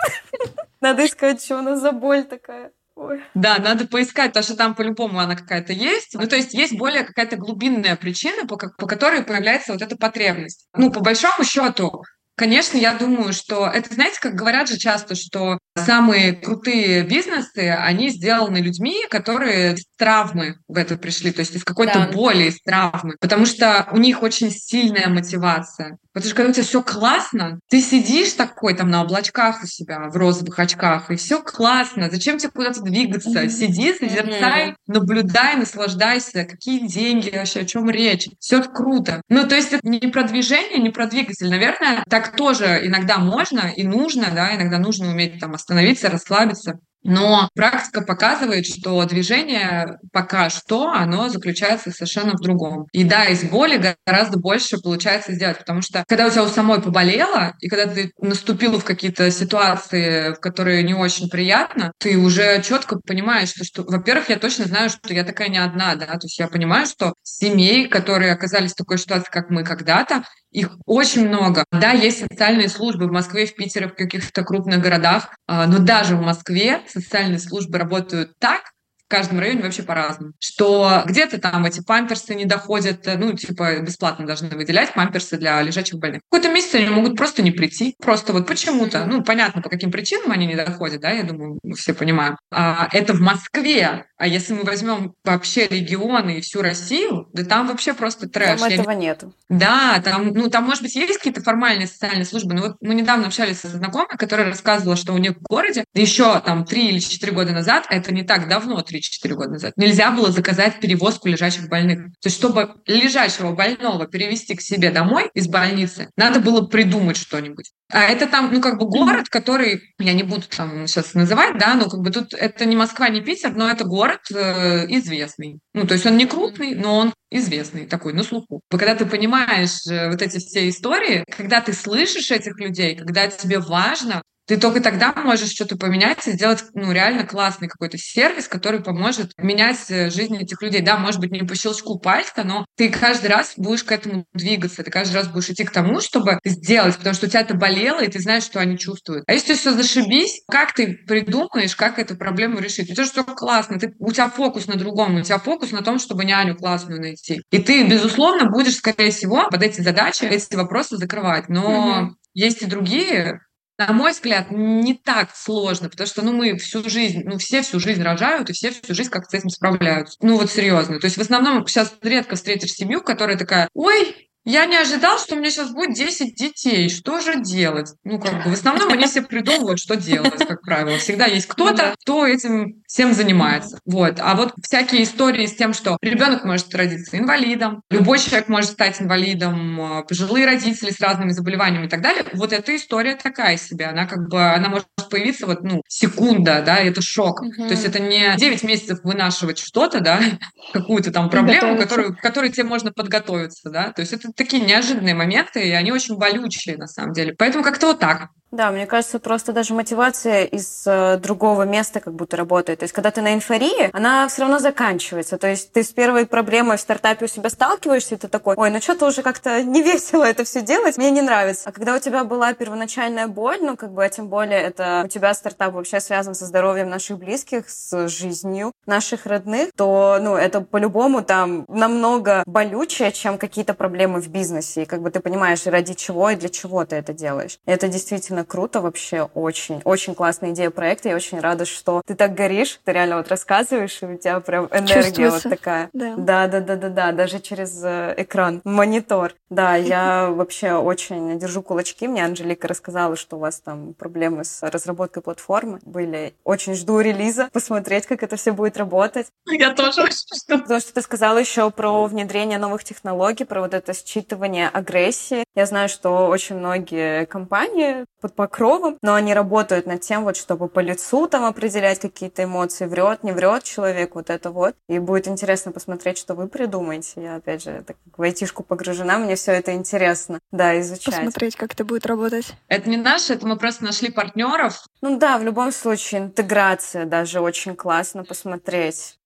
[0.80, 2.70] Надо искать, что у нас за боль такая.
[2.94, 3.22] Ой.
[3.34, 6.14] Да, надо поискать, потому что там по-любому она какая-то есть.
[6.14, 10.66] Ну, то есть есть более какая-то глубинная причина, по, по которой появляется вот эта потребность.
[10.76, 12.02] Ну, по большому счету,
[12.38, 18.10] Конечно, я думаю, что это, знаете, как говорят же часто, что самые крутые бизнесы, они
[18.10, 22.12] сделаны людьми, которые с травмы в это пришли, то есть из какой-то да.
[22.12, 25.98] боли, из травмы, потому что у них очень сильная мотивация.
[26.18, 30.08] Потому что когда у тебя все классно, ты сидишь такой там на облачках у себя,
[30.08, 32.10] в розовых очках, и все классно.
[32.10, 33.30] Зачем тебе куда-то двигаться?
[33.30, 33.48] Mm-hmm.
[33.48, 34.74] Сиди, созерцай, mm-hmm.
[34.88, 36.44] наблюдай, наслаждайся.
[36.44, 38.28] Какие деньги вообще, о чем речь?
[38.40, 39.22] Все круто.
[39.28, 41.48] Ну, то есть это не про движение, не про двигатель.
[41.48, 46.80] Наверное, так тоже иногда можно и нужно, да, иногда нужно уметь там остановиться, расслабиться.
[47.04, 52.86] Но практика показывает, что движение пока что, оно заключается совершенно в другом.
[52.92, 56.82] И да, из боли гораздо больше получается сделать, потому что когда у тебя у самой
[56.82, 62.60] поболело, и когда ты наступил в какие-то ситуации, в которые не очень приятно, ты уже
[62.62, 66.24] четко понимаешь, что, что во-первых, я точно знаю, что я такая не одна, да, то
[66.24, 71.28] есть я понимаю, что семей, которые оказались в такой ситуации, как мы когда-то, их очень
[71.28, 71.64] много.
[71.72, 76.16] Да, есть социальные службы в Москве, в Питере, в каких-то крупных городах, а, но даже
[76.16, 78.72] в Москве социальные службы работают так,
[79.08, 80.34] в каждом районе вообще по-разному.
[80.38, 85.62] Что где-то там эти памперсы не доходят, э, ну, типа, бесплатно должны выделять памперсы для
[85.62, 86.20] лежачих больных.
[86.26, 87.96] В какой-то месяц они могут просто не прийти.
[88.02, 89.06] Просто вот почему-то.
[89.06, 92.36] Ну, понятно, по каким причинам они не доходят, да, я думаю, мы все понимаем.
[92.50, 94.04] А это в Москве.
[94.18, 98.60] А если мы возьмем вообще регионы и всю Россию, да там вообще просто трэш.
[98.60, 99.24] Там этого нет.
[99.48, 103.28] Да, там, ну, там, может быть, есть какие-то формальные социальные службы, но вот мы недавно
[103.28, 107.32] общались со знакомой, которая рассказывала, что у них в городе еще там три или четыре
[107.32, 111.68] года назад, это не так давно, три 3-4 года назад, нельзя было заказать перевозку лежачих
[111.68, 112.12] больных.
[112.20, 117.70] То есть, чтобы лежачего больного перевести к себе домой из больницы, надо было придумать что-нибудь.
[117.90, 121.74] А это там, ну, как бы город, который, я не буду там сейчас называть, да,
[121.74, 125.58] но как бы тут это не Москва, не Питер, но это город э, известный.
[125.72, 128.60] Ну, то есть он не крупный, но он известный такой, на слуху.
[128.70, 133.58] Когда ты понимаешь э, вот эти все истории, когда ты слышишь этих людей, когда тебе
[133.58, 138.82] важно, ты только тогда можешь что-то поменять и сделать ну, реально классный какой-то сервис, который
[138.82, 140.80] поможет менять э, жизнь этих людей.
[140.80, 144.82] Да, может быть, не по щелчку пальца, но ты каждый раз будешь к этому двигаться,
[144.82, 148.00] ты каждый раз будешь идти к тому, чтобы сделать, потому что у тебя это болело,
[148.02, 149.24] и ты знаешь, что они чувствуют.
[149.26, 152.90] А если все зашибись, как ты придумаешь, как эту проблему решить?
[152.90, 155.98] У тебя все классно, ты, у тебя фокус на другом, у тебя фокус на том,
[155.98, 157.42] чтобы няню классную найти.
[157.50, 161.50] И ты, безусловно, будешь, скорее всего, под эти задачи, эти вопросы закрывать.
[161.50, 162.16] Но угу.
[162.32, 163.40] есть и другие
[163.78, 167.78] на мой взгляд, не так сложно, потому что, ну, мы всю жизнь, ну, все всю
[167.78, 170.18] жизнь рожают, и все всю жизнь как-то с этим справляются.
[170.20, 170.98] Ну, вот серьезно.
[170.98, 175.34] То есть в основном сейчас редко встретишь семью, которая такая, ой, я не ожидал, что
[175.34, 176.88] у меня сейчас будет 10 детей.
[176.88, 177.92] Что же делать?
[178.02, 180.96] Ну, как бы, в основном они себе придумывают, что делать, как правило.
[180.96, 183.78] Всегда есть кто-то, кто этим всем занимается.
[183.84, 184.18] Вот.
[184.18, 189.00] А вот всякие истории с тем, что ребенок может родиться инвалидом, любой человек может стать
[189.00, 193.86] инвалидом, а, пожилые родители с разными заболеваниями и так далее, вот эта история такая себе.
[193.86, 197.42] Она как бы, она может появиться вот, ну, секунда, да, это шок.
[197.42, 197.68] Угу.
[197.68, 200.20] То есть это не 9 месяцев вынашивать что-то, да,
[200.72, 203.92] какую-то там проблему, которую, которой тебе можно подготовиться, да.
[203.92, 207.34] То есть это такие неожиданные моменты, и они очень болючие, на самом деле.
[207.38, 208.30] Поэтому как-то вот так.
[208.50, 212.78] Да, мне кажется, просто даже мотивация из э, другого места как будто работает.
[212.78, 215.36] То есть, когда ты на инфории, она все равно заканчивается.
[215.36, 218.70] То есть, ты с первой проблемой в стартапе у себя сталкиваешься, и ты такой, ой,
[218.70, 221.68] ну что-то уже как-то не весело это все делать, мне не нравится.
[221.68, 225.08] А когда у тебя была первоначальная боль, ну, как бы, а тем более это у
[225.08, 230.62] тебя стартап вообще связан со здоровьем наших близких, с жизнью наших родных, то, ну, это
[230.62, 234.84] по-любому там намного болючее, чем какие-то проблемы в бизнесе.
[234.84, 237.58] И как бы ты понимаешь, ради чего и для чего ты это делаешь.
[237.66, 239.80] И это действительно круто вообще, очень.
[239.84, 241.08] Очень классная идея проекта.
[241.08, 244.68] Я очень рада, что ты так горишь, ты реально вот рассказываешь, и у тебя прям
[244.72, 245.90] энергия вот такая.
[245.92, 246.14] Да.
[246.16, 249.34] да, да, да, да, да, даже через э, экран, монитор.
[249.50, 252.08] Да, я вообще очень держу кулачки.
[252.08, 256.34] Мне Анжелика рассказала, что у вас там проблемы с разработкой платформы были.
[256.44, 259.28] Очень жду релиза, посмотреть, как это все будет работать.
[259.46, 260.58] Я тоже очень жду.
[260.58, 265.44] Потому что ты сказала еще про внедрение новых технологий, про вот это считывание агрессии.
[265.54, 270.68] Я знаю, что очень многие компании под покровом, но они работают над тем, вот, чтобы
[270.68, 274.74] по лицу там определять какие-то эмоции, врет, не врет человек, вот это вот.
[274.88, 277.22] И будет интересно посмотреть, что вы придумаете.
[277.22, 281.14] Я, опять же, так в айтишку погружена, мне все это интересно, да, изучать.
[281.14, 282.54] Посмотреть, как это будет работать.
[282.68, 284.86] Это не наше, это мы просто нашли партнеров.
[285.00, 289.18] Ну да, в любом случае, интеграция даже очень классно посмотреть.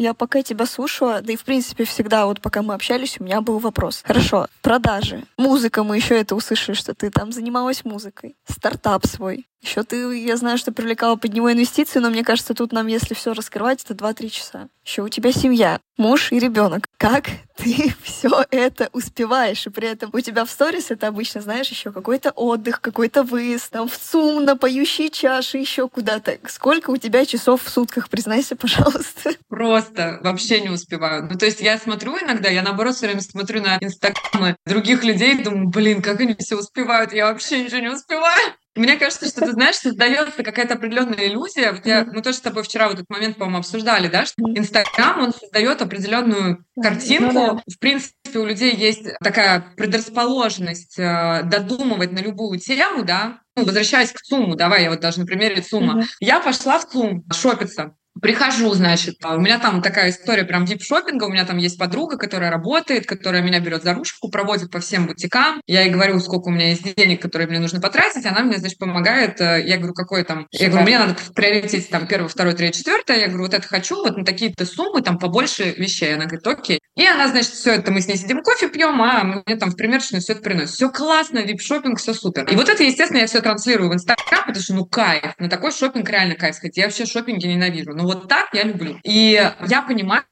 [0.00, 3.42] Я пока тебя слушала, да и в принципе всегда, вот пока мы общались, у меня
[3.42, 4.00] был вопрос.
[4.02, 5.24] Хорошо, продажи.
[5.36, 8.34] Музыка, мы еще это услышали, что ты там занималась музыкой.
[8.48, 9.46] Стартап свой.
[9.62, 13.12] Еще ты, я знаю, что привлекала под него инвестиции, но мне кажется, тут нам, если
[13.12, 14.68] все раскрывать, это 2-3 часа.
[14.84, 16.86] Еще у тебя семья, муж и ребенок.
[16.96, 19.66] Как ты все это успеваешь?
[19.66, 23.70] И при этом у тебя в сторис это обычно, знаешь, еще какой-то отдых, какой-то выезд,
[23.70, 26.38] там в ЦУМ, на поющие чаши, еще куда-то.
[26.48, 29.32] Сколько у тебя часов в сутках, признайся, пожалуйста.
[29.48, 31.28] Просто вообще не успеваю.
[31.30, 35.42] Ну, то есть я смотрю иногда, я наоборот все время смотрю на инстаграмы других людей
[35.42, 38.54] думаю, блин, как они все успевают, я вообще ничего не успеваю.
[38.80, 41.72] Мне кажется, что ты знаешь, создается какая-то определенная иллюзия.
[41.72, 45.20] Вот я, мы тоже с тобой вчера в этот момент, по-моему, обсуждали, да, что Инстаграм,
[45.20, 47.32] он создает определенную картинку.
[47.34, 47.62] Ну, да.
[47.70, 53.40] В принципе, у людей есть такая предрасположенность э, додумывать на любую тему, да.
[53.54, 56.00] Ну, возвращаясь к ЦУМу, давай я вот даже на примере ЦУМа.
[56.00, 56.06] Mm-hmm.
[56.20, 57.94] Я пошла в ЦУМ шопиться.
[58.20, 62.18] Прихожу, значит, а у меня там такая история прям вип-шопинга, у меня там есть подруга,
[62.18, 65.62] которая работает, которая меня берет за ручку, проводит по всем бутикам.
[65.66, 68.78] Я ей говорю, сколько у меня есть денег, которые мне нужно потратить, она мне, значит,
[68.78, 69.40] помогает.
[69.40, 70.48] Э, я говорю, какой там...
[70.50, 73.20] Я говорю, мне надо в приоритете там первое, второе, третье, четвертое.
[73.20, 76.14] Я говорю, вот это хочу, вот на такие-то суммы, там побольше вещей.
[76.14, 76.79] Она говорит, окей.
[77.00, 79.76] И она, значит, все это, мы с ней сидим, кофе пьем, а мне там в
[79.76, 80.74] примерочную все это приносит.
[80.74, 82.44] Все классно, вип-шопинг, все супер.
[82.44, 85.32] И вот это, естественно, я все транслирую в Инстаграм, потому что, ну, кайф.
[85.38, 86.58] На такой шопинг реально кайф.
[86.60, 87.94] Хотя я вообще шопинги ненавижу.
[87.94, 88.98] Но вот так я люблю.
[89.02, 90.24] И я понимаю,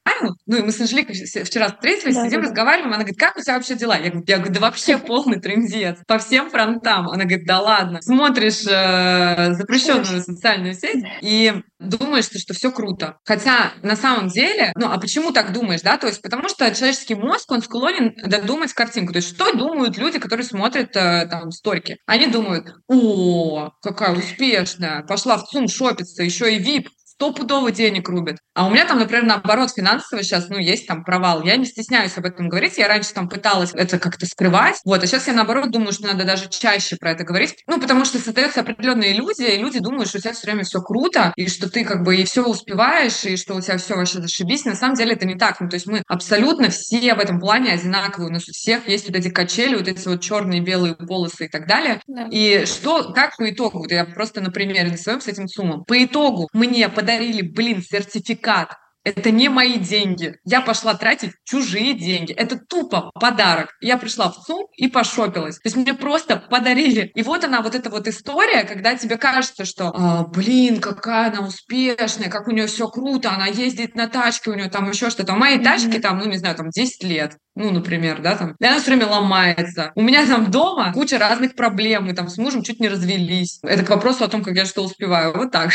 [0.47, 2.49] ну, и мы с Анжеликой вчера встретились, да, сидим, да.
[2.49, 3.97] разговариваем, она говорит, как у тебя вообще дела?
[3.97, 7.09] Я говорю, я говорю да вообще полный трендец, по всем фронтам.
[7.09, 8.03] Она говорит, да ладно.
[8.03, 13.19] Смотришь э, запрещенную социальную сеть и думаешь, что, что все круто.
[13.25, 15.97] Хотя на самом деле, ну, а почему так думаешь, да?
[15.97, 19.13] То есть потому что человеческий мозг, он склонен додумать картинку.
[19.13, 21.99] То есть что думают люди, которые смотрят э, там сторики?
[22.07, 26.89] Они думают, о, какая успешная, пошла в ЦУМ шопиться, еще и VIP,
[27.19, 28.39] стопудово денег рубят.
[28.55, 31.43] А у меня там, например, наоборот, финансово сейчас, ну, есть там провал.
[31.43, 32.79] Я не стесняюсь об этом говорить.
[32.79, 34.81] Я раньше там пыталась это как-то скрывать.
[34.85, 37.57] Вот, а сейчас я, наоборот, думаю, что надо даже чаще про это говорить.
[37.67, 40.81] Ну, потому что создается определенная иллюзия, и люди думают, что у тебя все время все
[40.81, 44.21] круто, и что ты как бы и все успеваешь, и что у тебя все вообще
[44.21, 44.65] зашибись.
[44.65, 45.61] На самом деле это не так.
[45.61, 48.31] Ну, то есть мы абсолютно все в этом плане одинаковые.
[48.31, 51.49] У нас у всех есть вот эти качели, вот эти вот черные, белые полосы и
[51.49, 52.01] так далее.
[52.07, 52.29] Да.
[52.31, 55.85] И что, как по итогу, вот я просто на примере на своем с этим суммом.
[55.85, 58.77] По итогу мне под подарили, блин, сертификат
[59.09, 60.37] это не мои деньги.
[60.45, 62.33] Я пошла тратить чужие деньги.
[62.33, 63.71] Это тупо подарок.
[63.81, 65.57] Я пришла в ЦУМ и пошопилась.
[65.57, 67.11] То есть мне просто подарили.
[67.15, 71.47] И вот она, вот эта вот история, когда тебе кажется, что, а, блин, какая она
[71.47, 75.33] успешная, как у нее все круто, она ездит на тачке, у нее там еще что-то.
[75.33, 77.37] У моей тачки там, ну, не знаю, там 10 лет.
[77.59, 78.55] Ну, например, да, там.
[78.61, 79.91] И она все время ломается.
[79.97, 82.07] У меня там дома куча разных проблем.
[82.07, 83.59] Мы там с мужем чуть не развелись.
[83.65, 85.37] Это к вопросу о том, как я что успеваю.
[85.37, 85.71] Вот так.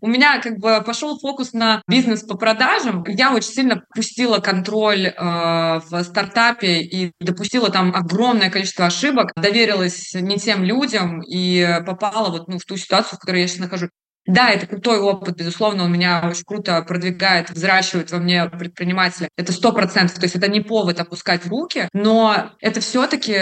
[0.00, 3.04] У меня как бы пошел фокус на бизнес по продажам.
[3.06, 10.14] Я очень сильно пустила контроль э, в стартапе и допустила там огромное количество ошибок, доверилась
[10.14, 13.90] не тем людям и попала вот ну, в ту ситуацию, в которой я сейчас нахожусь.
[14.26, 19.28] Да, это крутой опыт, безусловно, он меня очень круто продвигает, взращивает во мне предпринимателя.
[19.36, 23.34] Это сто процентов, то есть это не повод опускать руки, но это все-таки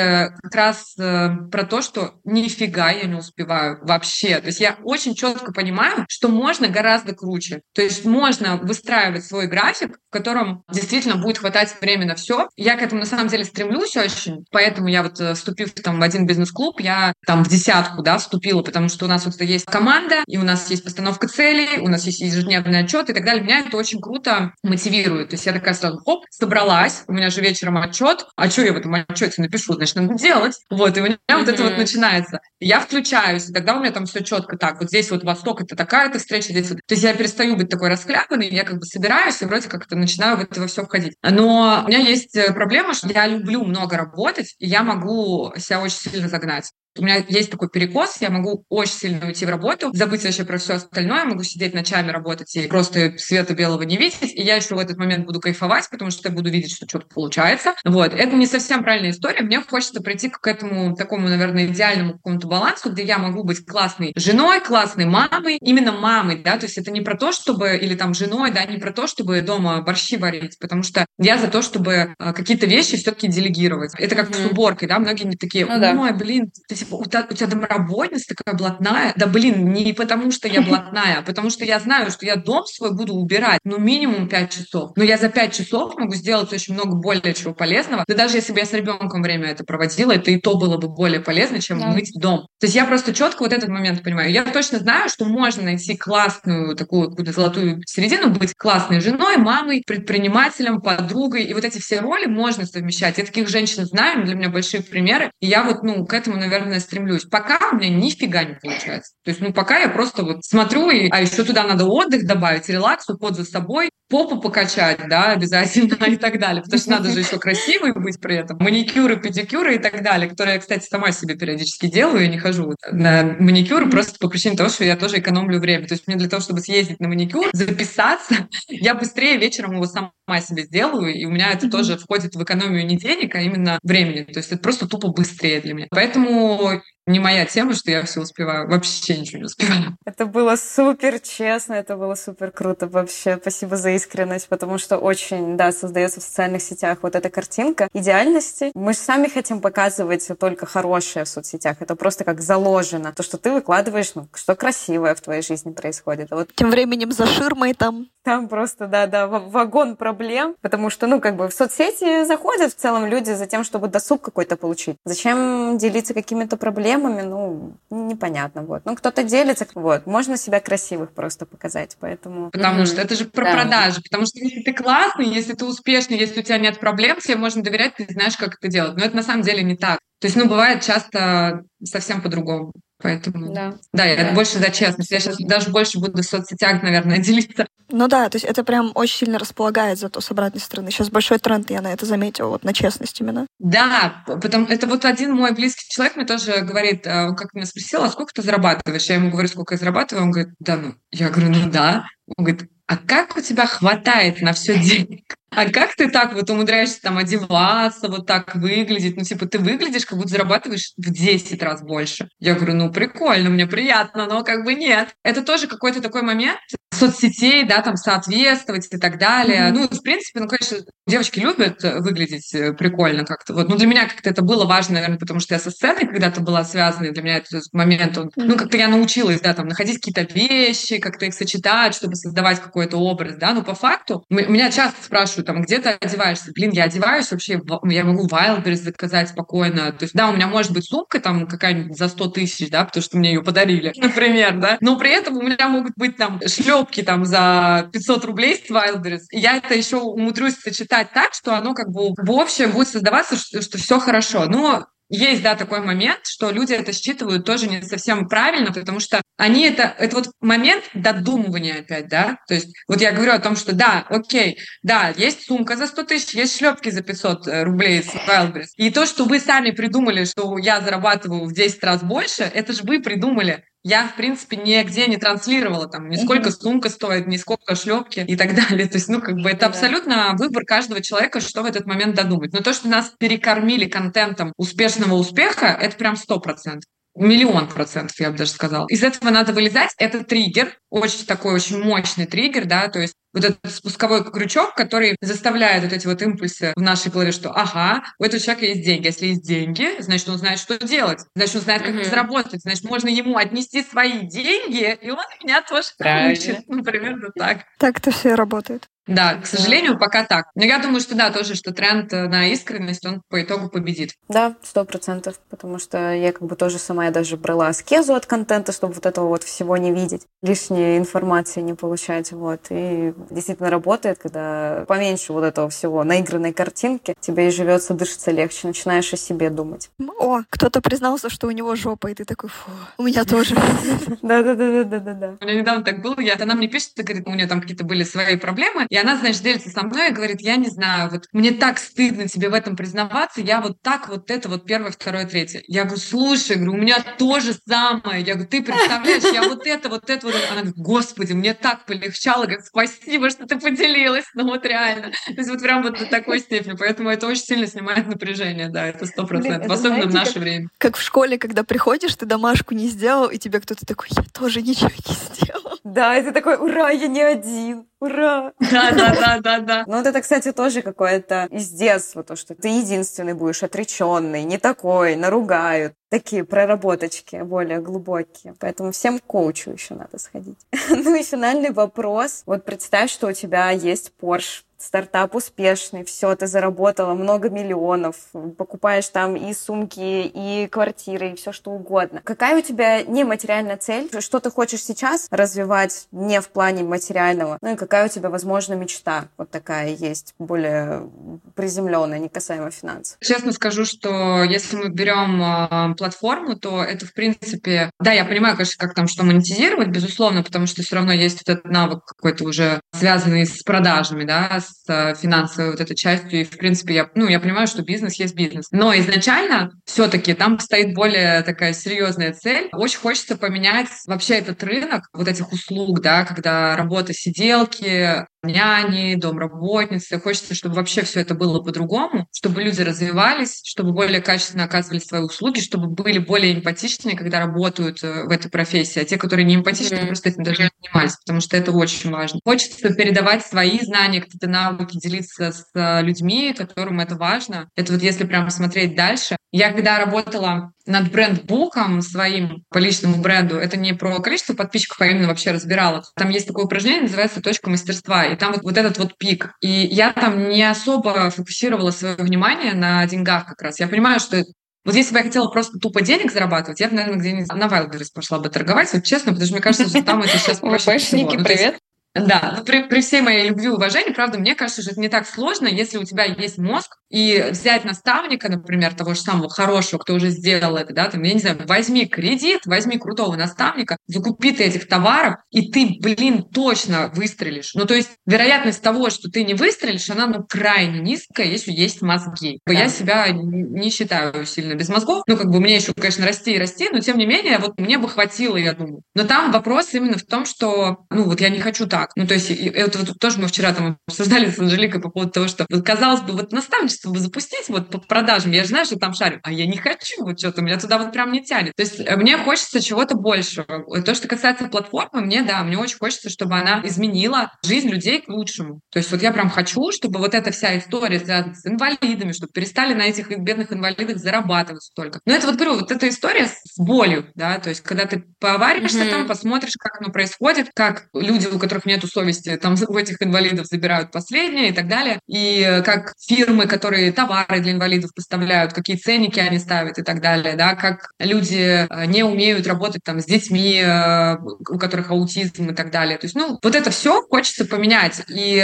[0.42, 4.40] как раз э, про то, что нифига я не успеваю вообще.
[4.40, 7.62] То есть я очень четко понимаю, что можно гораздо круче.
[7.74, 12.48] То есть можно выстраивать свой график, в котором действительно будет хватать времени на все.
[12.56, 16.02] Я к этому на самом деле стремлюсь очень, поэтому я вот э, вступив там в
[16.02, 20.24] один бизнес-клуб, я там в десятку, да, вступила, потому что у нас вот есть команда,
[20.26, 23.42] и у нас есть постановка целей, у нас есть ежедневный отчет и так далее.
[23.42, 25.30] Меня это очень круто мотивирует.
[25.30, 28.72] То есть я такая сразу, хоп, собралась, у меня же вечером отчет, а что я
[28.72, 29.74] в этом отчете напишу?
[29.74, 30.56] Значит, надо делать.
[30.70, 31.38] Вот, и у меня mm-hmm.
[31.38, 32.40] вот это вот начинается.
[32.60, 34.80] Я включаюсь, и тогда у меня там все четко так.
[34.80, 36.80] Вот здесь вот восток это такая-то встреча, здесь вот.
[36.86, 40.36] То есть я перестаю быть такой расхлябанной, я как бы собираюсь и вроде как-то начинаю
[40.36, 41.14] в это во все входить.
[41.22, 45.80] Но у меня есть э, проблема, что я люблю много работать, и я могу себя
[45.80, 46.72] очень сильно загнать.
[46.98, 50.58] У меня есть такой перекос, я могу очень сильно уйти в работу, забыть вообще про
[50.58, 54.74] все остальное, могу сидеть ночами работать и просто света белого не видеть, и я еще
[54.74, 57.74] в этот момент буду кайфовать, потому что я буду видеть, что что-то получается.
[57.84, 58.12] Вот.
[58.12, 59.42] Это не совсем правильная история.
[59.42, 64.12] Мне хочется прийти к этому такому, наверное, идеальному какому-то балансу, где я могу быть классной
[64.16, 68.14] женой, классной мамой, именно мамой, да, то есть это не про то, чтобы, или там
[68.14, 72.14] женой, да, не про то, чтобы дома борщи варить, потому что я за то, чтобы
[72.18, 73.92] а, какие-то вещи все-таки делегировать.
[73.98, 74.48] Это как mm-hmm.
[74.48, 75.96] с уборкой, да, многие не такие, ну, да.
[75.98, 79.12] ой, блин, ты типа, у, тебя, у тебя домработница такая блатная.
[79.16, 82.64] Да блин, не потому что я блатная, а потому что я знаю, что я дом
[82.66, 84.92] свой буду убирать, ну, минимум 5 часов.
[84.96, 88.04] Но я за 5 часов могу сделать очень много более чего полезного.
[88.06, 90.88] Да даже если бы я с ребенком время это проводила, это и то было бы
[90.88, 91.88] более полезно, чем да.
[91.88, 92.46] мыть дом.
[92.60, 94.30] То есть я просто четко вот этот момент понимаю.
[94.30, 99.82] Я точно знаю, что можно найти классную такую какую-то золотую середину, быть классной женой, мамой,
[99.86, 101.44] предпринимателем, подругой.
[101.44, 103.18] И вот эти все роли можно совмещать.
[103.18, 105.30] Я таких женщин знаю, для меня большие примеры.
[105.40, 107.24] И я вот, ну, к этому, наверное, стремлюсь стремлюсь.
[107.24, 109.14] Пока у меня нифига не получается.
[109.24, 112.68] То есть, ну, пока я просто вот смотрю, и, а еще туда надо отдых добавить,
[112.68, 116.62] релакс, уход за собой, попу покачать, да, обязательно и так далее.
[116.62, 118.58] Потому что надо же еще красивой быть при этом.
[118.60, 122.20] Маникюры, педикюры и так далее, которые я, кстати, сама себе периодически делаю.
[122.20, 125.88] Я не хожу на маникюр просто по причине того, что я тоже экономлю время.
[125.88, 130.12] То есть мне для того, чтобы съездить на маникюр, записаться, я быстрее вечером его сама
[130.40, 134.24] себе сделаю, и у меня это тоже входит в экономию не денег, а именно времени.
[134.24, 135.86] То есть это просто тупо быстрее для меня.
[135.90, 138.68] Поэтому не моя тема, что я все успеваю.
[138.68, 139.96] Вообще ничего не успеваю.
[140.04, 143.38] Это было супер честно, это было супер круто вообще.
[143.40, 148.70] Спасибо за искренность, потому что очень, да, создается в социальных сетях вот эта картинка идеальности.
[148.74, 151.78] Мы же сами хотим показывать только хорошее в соцсетях.
[151.80, 153.12] Это просто как заложено.
[153.12, 156.28] То, что ты выкладываешь, ну, что красивое в твоей жизни происходит.
[156.30, 156.54] А вот...
[156.54, 158.06] Тем временем за ширмой там...
[158.24, 162.76] Там просто, да, да, вагон проблем, потому что, ну, как бы в соцсети заходят в
[162.76, 164.96] целом люди за тем, чтобы досуг какой-то получить.
[165.04, 166.91] Зачем делиться какими-то проблемами?
[166.92, 168.82] Проблемами, ну, непонятно, вот.
[168.84, 170.06] Ну, кто-то делится, вот.
[170.06, 172.50] Можно себя красивых просто показать, поэтому...
[172.50, 172.86] Потому mm-hmm.
[172.86, 173.52] что это же про да.
[173.52, 177.36] продажи, потому что если ты классный, если ты успешный, если у тебя нет проблем, тебе
[177.36, 178.96] можно доверять, ты знаешь, как это делать.
[178.96, 179.98] Но это на самом деле не так.
[180.20, 182.72] То есть, ну, бывает часто совсем по-другому.
[183.02, 184.32] Поэтому, да, да я да.
[184.32, 185.10] больше за честность.
[185.10, 187.66] Я сейчас даже больше буду в соцсетях, наверное, делиться.
[187.90, 190.90] Ну да, то есть это прям очень сильно располагает зато с обратной стороны.
[190.90, 193.46] Сейчас большой тренд, я на это заметила, вот на честность именно.
[193.58, 198.02] Да, потом это вот один мой близкий человек мне тоже говорит, э, как меня спросил,
[198.02, 199.04] а сколько ты зарабатываешь?
[199.06, 200.94] Я ему говорю, сколько я зарабатываю, он говорит, да, ну.
[201.10, 202.06] Я говорю, ну да.
[202.36, 205.36] Он говорит, а как у тебя хватает на все денег?
[205.54, 209.16] А как ты так вот умудряешься там одеваться, вот так выглядеть?
[209.16, 212.28] Ну, типа, ты выглядишь, как будто зарабатываешь в 10 раз больше.
[212.38, 215.14] Я говорю, ну, прикольно, мне приятно, но как бы нет.
[215.22, 216.58] Это тоже какой-то такой момент
[216.92, 219.68] соцсетей, да, там, соответствовать и так далее.
[219.68, 219.72] Mm-hmm.
[219.72, 223.54] Ну, в принципе, ну, конечно, девочки любят выглядеть э, прикольно как-то.
[223.54, 226.40] Вот, ну, для меня как-то это было важно, наверное, потому что я со сценой когда-то
[226.40, 229.96] была связана, и для меня этот момент, он, ну, как-то я научилась, да, там, находить
[229.96, 235.02] какие-то вещи, как-то их сочетать, чтобы создавать какой-то образ, да, но по факту меня часто
[235.02, 236.52] спрашивают, спрашиваю, там, где ты одеваешься?
[236.52, 239.92] Блин, я одеваюсь вообще, я могу Wildberries заказать спокойно.
[239.92, 243.02] То есть, да, у меня может быть сумка там какая-нибудь за 100 тысяч, да, потому
[243.02, 247.02] что мне ее подарили, например, да, но при этом у меня могут быть там шлепки
[247.02, 249.26] там за 500 рублей с Wildberries.
[249.30, 253.36] И я это еще умудрюсь сочетать так, что оно как бы в общем будет создаваться,
[253.36, 254.46] что, что все хорошо.
[254.46, 259.20] Но есть, да, такой момент, что люди это считывают тоже не совсем правильно, потому что
[259.36, 263.54] они это, это вот момент додумывания опять, да, то есть вот я говорю о том,
[263.54, 268.02] что да, окей, да, есть сумка за 100 тысяч, есть шлепки за 500 э, рублей
[268.02, 272.44] с Wildberries, и то, что вы сами придумали, что я зарабатываю в 10 раз больше,
[272.44, 276.60] это же вы придумали, я, в принципе, нигде не транслировала там, ни сколько mm-hmm.
[276.60, 278.86] сумка стоит, ни сколько шлепки и так далее.
[278.86, 279.68] То есть, ну, как бы это yeah.
[279.68, 282.52] абсолютно выбор каждого человека, что в этот момент додумать.
[282.52, 286.88] Но то, что нас перекормили контентом успешного успеха, это прям сто процентов.
[287.14, 288.86] Миллион процентов, я бы даже сказала.
[288.88, 289.90] Из этого надо вылезать.
[289.98, 295.16] Это триггер, очень такой очень мощный триггер, да, то есть вот этот спусковой крючок, который
[295.20, 299.06] заставляет вот эти вот импульсы в нашей голове, что ага, у этого человека есть деньги.
[299.06, 301.20] Если есть деньги, значит, он знает, что делать.
[301.34, 302.10] Значит, он знает, как mm-hmm.
[302.10, 302.62] заработать.
[302.62, 306.60] Значит, можно ему отнести свои деньги, и он меня тоже получит.
[306.68, 307.64] Ну, примерно так.
[307.78, 308.86] Так-то все работает.
[309.06, 310.46] Да, к сожалению, пока так.
[310.54, 314.12] Но я думаю, что да, тоже, что тренд э, на искренность, он по итогу победит.
[314.28, 318.26] Да, сто процентов, потому что я как бы тоже сама я даже брала аскезу от
[318.26, 322.66] контента, чтобы вот этого вот всего не видеть, лишней информации не получать, вот.
[322.70, 328.68] И действительно работает, когда поменьше вот этого всего наигранной картинки, тебе и живется, дышится легче,
[328.68, 329.90] начинаешь о себе думать.
[330.18, 333.56] О, кто-то признался, что у него жопа, и ты такой, фу, у меня тоже.
[334.22, 335.36] Да-да-да-да-да-да.
[335.40, 338.04] У меня недавно так было, я, она мне пишет, говорит, у нее там какие-то были
[338.04, 341.52] свои проблемы, и она, знаешь, делится со мной и говорит, я не знаю, вот мне
[341.52, 345.62] так стыдно тебе в этом признаваться, я вот так вот это вот первое, второе, третье.
[345.66, 348.22] Я говорю, слушай, говорю, у меня тоже самое.
[348.22, 350.46] Я говорю, ты представляешь, я вот это, вот это, вот это.
[350.52, 354.26] Она говорит, господи, мне так полегчало, говорит, спасибо, что ты поделилась.
[354.34, 355.12] Ну вот реально.
[355.24, 356.76] То есть вот прям вот до такой степени.
[356.78, 359.70] Поэтому это очень сильно снимает напряжение, да, это сто процентов.
[359.70, 360.68] Особенно знаете, в наше как, время.
[360.76, 364.60] Как в школе, когда приходишь, ты домашку не сделал, и тебе кто-то такой, я тоже
[364.60, 365.71] ничего не сделал.
[365.84, 367.88] Да, и ты такой, ура, я не один.
[368.00, 368.52] Ура!
[368.60, 369.84] Да, да, да, да, да.
[369.86, 374.58] Ну, вот это, кстати, тоже какое-то из детства, то, что ты единственный будешь отреченный, не
[374.58, 375.94] такой, наругают.
[376.12, 378.54] Такие проработочки более глубокие.
[378.60, 380.58] Поэтому всем коучу еще надо сходить.
[380.90, 382.42] Ну и финальный вопрос.
[382.44, 388.16] Вот представь, что у тебя есть Porsche стартап успешный, все, ты заработала много миллионов,
[388.58, 392.20] покупаешь там и сумки, и квартиры, и все что угодно.
[392.24, 394.10] Какая у тебя нематериальная цель?
[394.20, 397.58] Что ты хочешь сейчас развивать не в плане материального?
[397.62, 401.08] Ну и какая у тебя, возможно, мечта вот такая есть, более
[401.54, 403.18] приземленная, не касаемо финансов?
[403.20, 408.56] Честно скажу, что если мы берем э, платформу, то это, в принципе, да, я понимаю,
[408.56, 412.44] конечно, как там что монетизировать, безусловно, потому что все равно есть вот этот навык какой-то
[412.44, 416.40] уже связанный с продажами, да, с э, финансовой вот этой частью.
[416.40, 418.66] И, в принципе, я, ну, я понимаю, что бизнес есть бизнес.
[418.72, 422.68] Но изначально все-таки там стоит более такая серьезная цель.
[422.72, 430.20] Очень хочется поменять вообще этот рынок вот этих услуг, да, когда работа сиделки, няни, домработницы.
[430.20, 435.22] Хочется, чтобы вообще все это было по-другому, чтобы люди развивались, чтобы более качественно оказывали свои
[435.22, 439.00] услуги, чтобы были более эмпатичными, когда работают э, в этой профессии.
[439.00, 440.06] А те, которые не эмпатичны, mm-hmm.
[440.06, 442.40] просто этим даже не занимались, потому что это очень важно.
[442.44, 447.68] Хочется передавать свои знания, какие-то навыки, делиться с э, людьми, которым это важно.
[447.76, 449.36] Это вот если прям смотреть дальше.
[449.52, 455.06] Я когда работала над брендбуком своим по личному бренду, это не про количество подписчиков, а
[455.06, 456.04] именно вообще разбирала.
[456.16, 459.52] Там есть такое упражнение, называется «Точка мастерства», и там вот, вот этот вот пик.
[459.60, 463.80] И я там не особо фокусировала свое внимание на деньгах как раз.
[463.80, 464.44] Я понимаю, что
[464.84, 468.08] вот если бы я хотела просто тупо денег зарабатывать, я бы, наверное, где-нибудь на Wildberries
[468.12, 471.30] пошла бы торговать, вот честно, потому что мне кажется, что там это сейчас проще всего.
[471.30, 471.78] Привет.
[472.14, 475.08] Да, но при, при всей моей любви и уважении, правда, мне кажется, что это не
[475.08, 479.98] так сложно, если у тебя есть мозг, и взять наставника, например, того же самого хорошего,
[479.98, 484.52] кто уже сделал это, да, там, я не знаю, возьми кредит, возьми крутого наставника, закупи
[484.52, 487.72] ты этих товаров, и ты, блин, точно выстрелишь.
[487.74, 492.02] Ну, то есть вероятность того, что ты не выстрелишь, она, ну, крайне низкая, если есть
[492.02, 492.60] мозги.
[492.66, 492.72] Да.
[492.72, 495.22] Я себя не считаю сильно без мозгов.
[495.26, 497.98] Ну, как бы мне еще, конечно, расти и расти, но тем не менее, вот мне
[497.98, 499.02] бы хватило, я думаю.
[499.14, 502.10] Но там вопрос именно в том, что, ну, вот я не хочу так так.
[502.16, 505.48] Ну, то есть, это вот тоже мы вчера там обсуждали с Анжеликой по поводу того,
[505.48, 508.98] что, вот, казалось бы, вот наставничество бы запустить вот по продажам, я же знаю, что
[508.98, 511.74] там шарю, а я не хочу, вот что-то, меня туда вот прям не тянет.
[511.76, 514.02] То есть, э, мне хочется чего-то большего.
[514.02, 518.28] То, что касается платформы, мне, да, мне очень хочется, чтобы она изменила жизнь людей к
[518.28, 518.80] лучшему.
[518.90, 522.52] То есть, вот я прям хочу, чтобы вот эта вся история связана с инвалидами, чтобы
[522.52, 525.20] перестали на этих бедных инвалидах зарабатывать столько.
[525.24, 528.98] Но это вот, говорю, вот эта история с болью, да, то есть, когда ты поваришься
[528.98, 529.10] mm-hmm.
[529.10, 533.66] там, посмотришь, как оно происходит, как люди, у которых нету совести, там у этих инвалидов
[533.66, 535.18] забирают последнее и так далее.
[535.26, 540.20] И э, как фирмы, которые товары для инвалидов поставляют, какие ценники они ставят и так
[540.20, 545.70] далее, да, как люди э, не умеют работать там с детьми, э, у которых аутизм
[545.70, 546.18] и так далее.
[546.18, 548.22] То есть, ну, вот это все хочется поменять.
[548.28, 548.56] И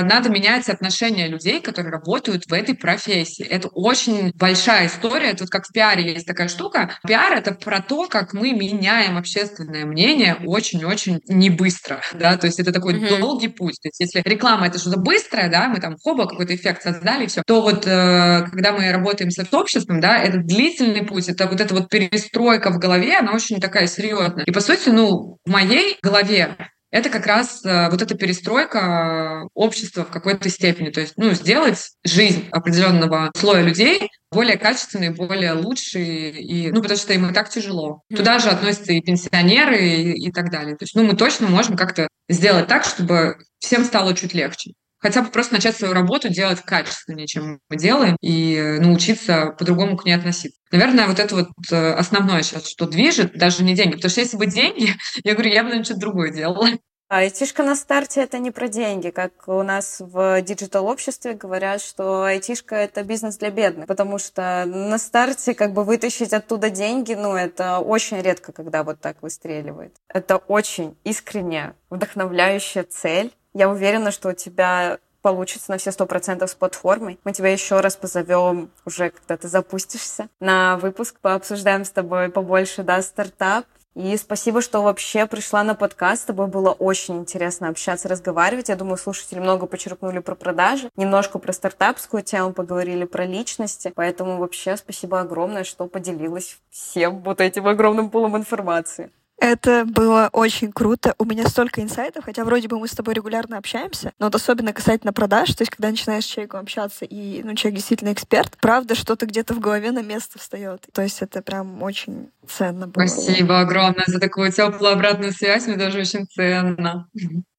[0.00, 3.44] надо менять отношения людей, которые работают в этой профессии.
[3.44, 5.34] Это очень большая история.
[5.34, 6.98] Тут как в пиаре есть такая штука.
[7.06, 12.60] Пиар— это про то, как мы меняем общественное мнение очень-очень не быстро, да, то есть
[12.60, 13.18] это такой mm-hmm.
[13.18, 13.76] долгий путь.
[13.82, 17.26] То есть если реклама это что-то быстрое, да, мы там хоба какой-то эффект создали и
[17.26, 21.60] все, то вот э, когда мы работаем с обществом, да, это длительный путь, это вот
[21.60, 24.44] эта вот перестройка в голове, она очень такая серьезная.
[24.44, 26.56] И по сути, ну, в моей голове
[26.96, 30.90] это как раз э, вот эта перестройка общества в какой-то степени.
[30.90, 36.98] То есть, ну, сделать жизнь определенного слоя людей более качественные, более лучшие, и, ну, потому
[36.98, 38.02] что им и так тяжело.
[38.14, 40.76] Туда же относятся и пенсионеры, и, и так далее.
[40.76, 44.72] То есть, ну, мы точно можем как-то сделать так, чтобы всем стало чуть легче.
[44.98, 50.04] Хотя бы просто начать свою работу делать качественнее, чем мы делаем, и научиться по-другому к
[50.04, 50.58] ней относиться.
[50.72, 53.94] Наверное, вот это вот э, основное сейчас, что движет, даже не деньги.
[53.94, 54.94] Потому что если бы деньги,
[55.24, 56.68] я говорю, я бы, наверное, что-то другое делала.
[57.08, 62.74] Айтишка на старте это не про деньги, как у нас в диджитал-обществе говорят, что айтишка
[62.74, 67.78] это бизнес для бедных, потому что на старте как бы вытащить оттуда деньги, ну это
[67.78, 69.94] очень редко, когда вот так выстреливает.
[70.08, 73.32] Это очень искренняя, вдохновляющая цель.
[73.54, 77.20] Я уверена, что у тебя получится на все сто процентов с платформой.
[77.22, 82.82] Мы тебя еще раз позовем уже, когда ты запустишься на выпуск, пообсуждаем с тобой побольше,
[82.82, 83.64] да, стартап,
[83.96, 86.22] и спасибо, что вообще пришла на подкаст.
[86.22, 88.68] С тобой было очень интересно общаться, разговаривать.
[88.68, 93.90] Я думаю, слушатели много почерпнули про продажи, немножко про стартапскую тему поговорили, про личности.
[93.94, 99.10] Поэтому вообще спасибо огромное, что поделилась всем вот этим огромным пулом информации.
[99.38, 101.14] Это было очень круто.
[101.18, 104.72] У меня столько инсайтов, хотя вроде бы мы с тобой регулярно общаемся, но вот особенно
[104.72, 108.94] касательно продаж, то есть когда начинаешь с человеком общаться, и ну, человек действительно эксперт, правда,
[108.94, 110.86] что-то где-то в голове на место встает.
[110.92, 113.06] То есть это прям очень ценно было.
[113.06, 117.08] Спасибо огромное за такую теплую обратную связь, мне даже очень ценно.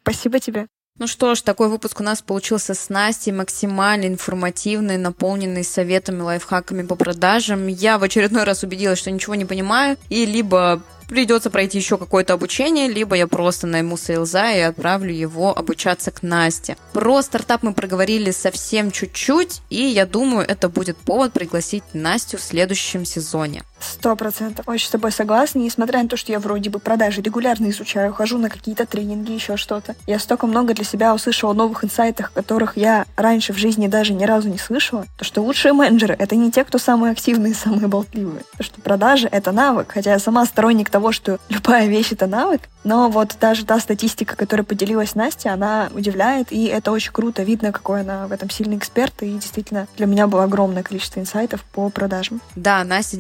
[0.02, 0.68] Спасибо тебе.
[1.00, 6.82] Ну что ж, такой выпуск у нас получился с Настей, максимально информативный, наполненный советами, лайфхаками
[6.82, 7.68] по продажам.
[7.68, 12.34] Я в очередной раз убедилась, что ничего не понимаю, и либо придется пройти еще какое-то
[12.34, 16.78] обучение, либо я просто найму сейлза и отправлю его обучаться к Насте.
[16.94, 22.42] Про стартап мы проговорили совсем чуть-чуть, и я думаю, это будет повод пригласить Настю в
[22.42, 23.64] следующем сезоне.
[23.80, 24.68] Сто процентов.
[24.68, 25.60] Очень с тобой согласна.
[25.60, 29.58] Несмотря на то, что я вроде бы продажи регулярно изучаю, хожу на какие-то тренинги, еще
[29.58, 29.96] что-то.
[30.06, 34.26] Я столько много для себя услышала новых инсайтах, которых я раньше в жизни даже ни
[34.26, 35.06] разу не слышала.
[35.18, 38.44] То, что лучшие менеджеры— это не те, кто самые активные самые болтливые.
[38.58, 39.92] То, что продажи— это навык.
[39.94, 42.62] Хотя я сама сторонник того, что любая вещь— это навык.
[42.84, 47.44] Но вот даже та статистика, которой поделилась Настя, она удивляет, и это очень круто.
[47.44, 51.66] Видно, какой она в этом сильный эксперт, и действительно для меня было огромное количество инсайтов
[51.66, 52.42] по продажам.
[52.56, 53.18] Да, Настя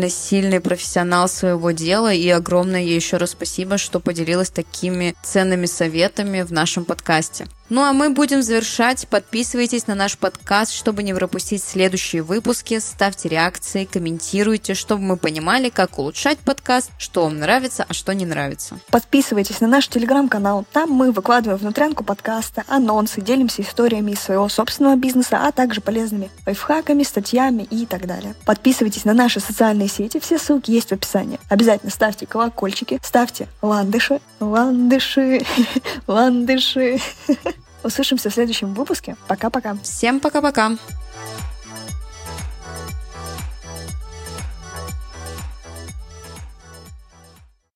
[0.00, 5.66] действительно сильный профессионал своего дела, и огромное ей еще раз спасибо, что поделилась такими ценными
[5.66, 7.46] советами в нашем подкасте.
[7.70, 9.06] Ну а мы будем завершать.
[9.06, 12.80] Подписывайтесь на наш подкаст, чтобы не пропустить следующие выпуски.
[12.80, 18.26] Ставьте реакции, комментируйте, чтобы мы понимали, как улучшать подкаст, что вам нравится, а что не
[18.26, 18.80] нравится.
[18.90, 20.66] Подписывайтесь на наш телеграм-канал.
[20.72, 26.28] Там мы выкладываем внутрянку подкаста, анонсы, делимся историями из своего собственного бизнеса, а также полезными
[26.46, 28.34] лайфхаками, статьями и так далее.
[28.46, 31.38] Подписывайтесь на наши социальные сети, все ссылки есть в описании.
[31.48, 35.46] Обязательно ставьте колокольчики, ставьте ландыши, ландыши,
[36.08, 36.98] ландыши.
[37.82, 39.16] Услышимся в следующем выпуске.
[39.26, 39.76] Пока-пока.
[39.82, 40.72] Всем пока-пока.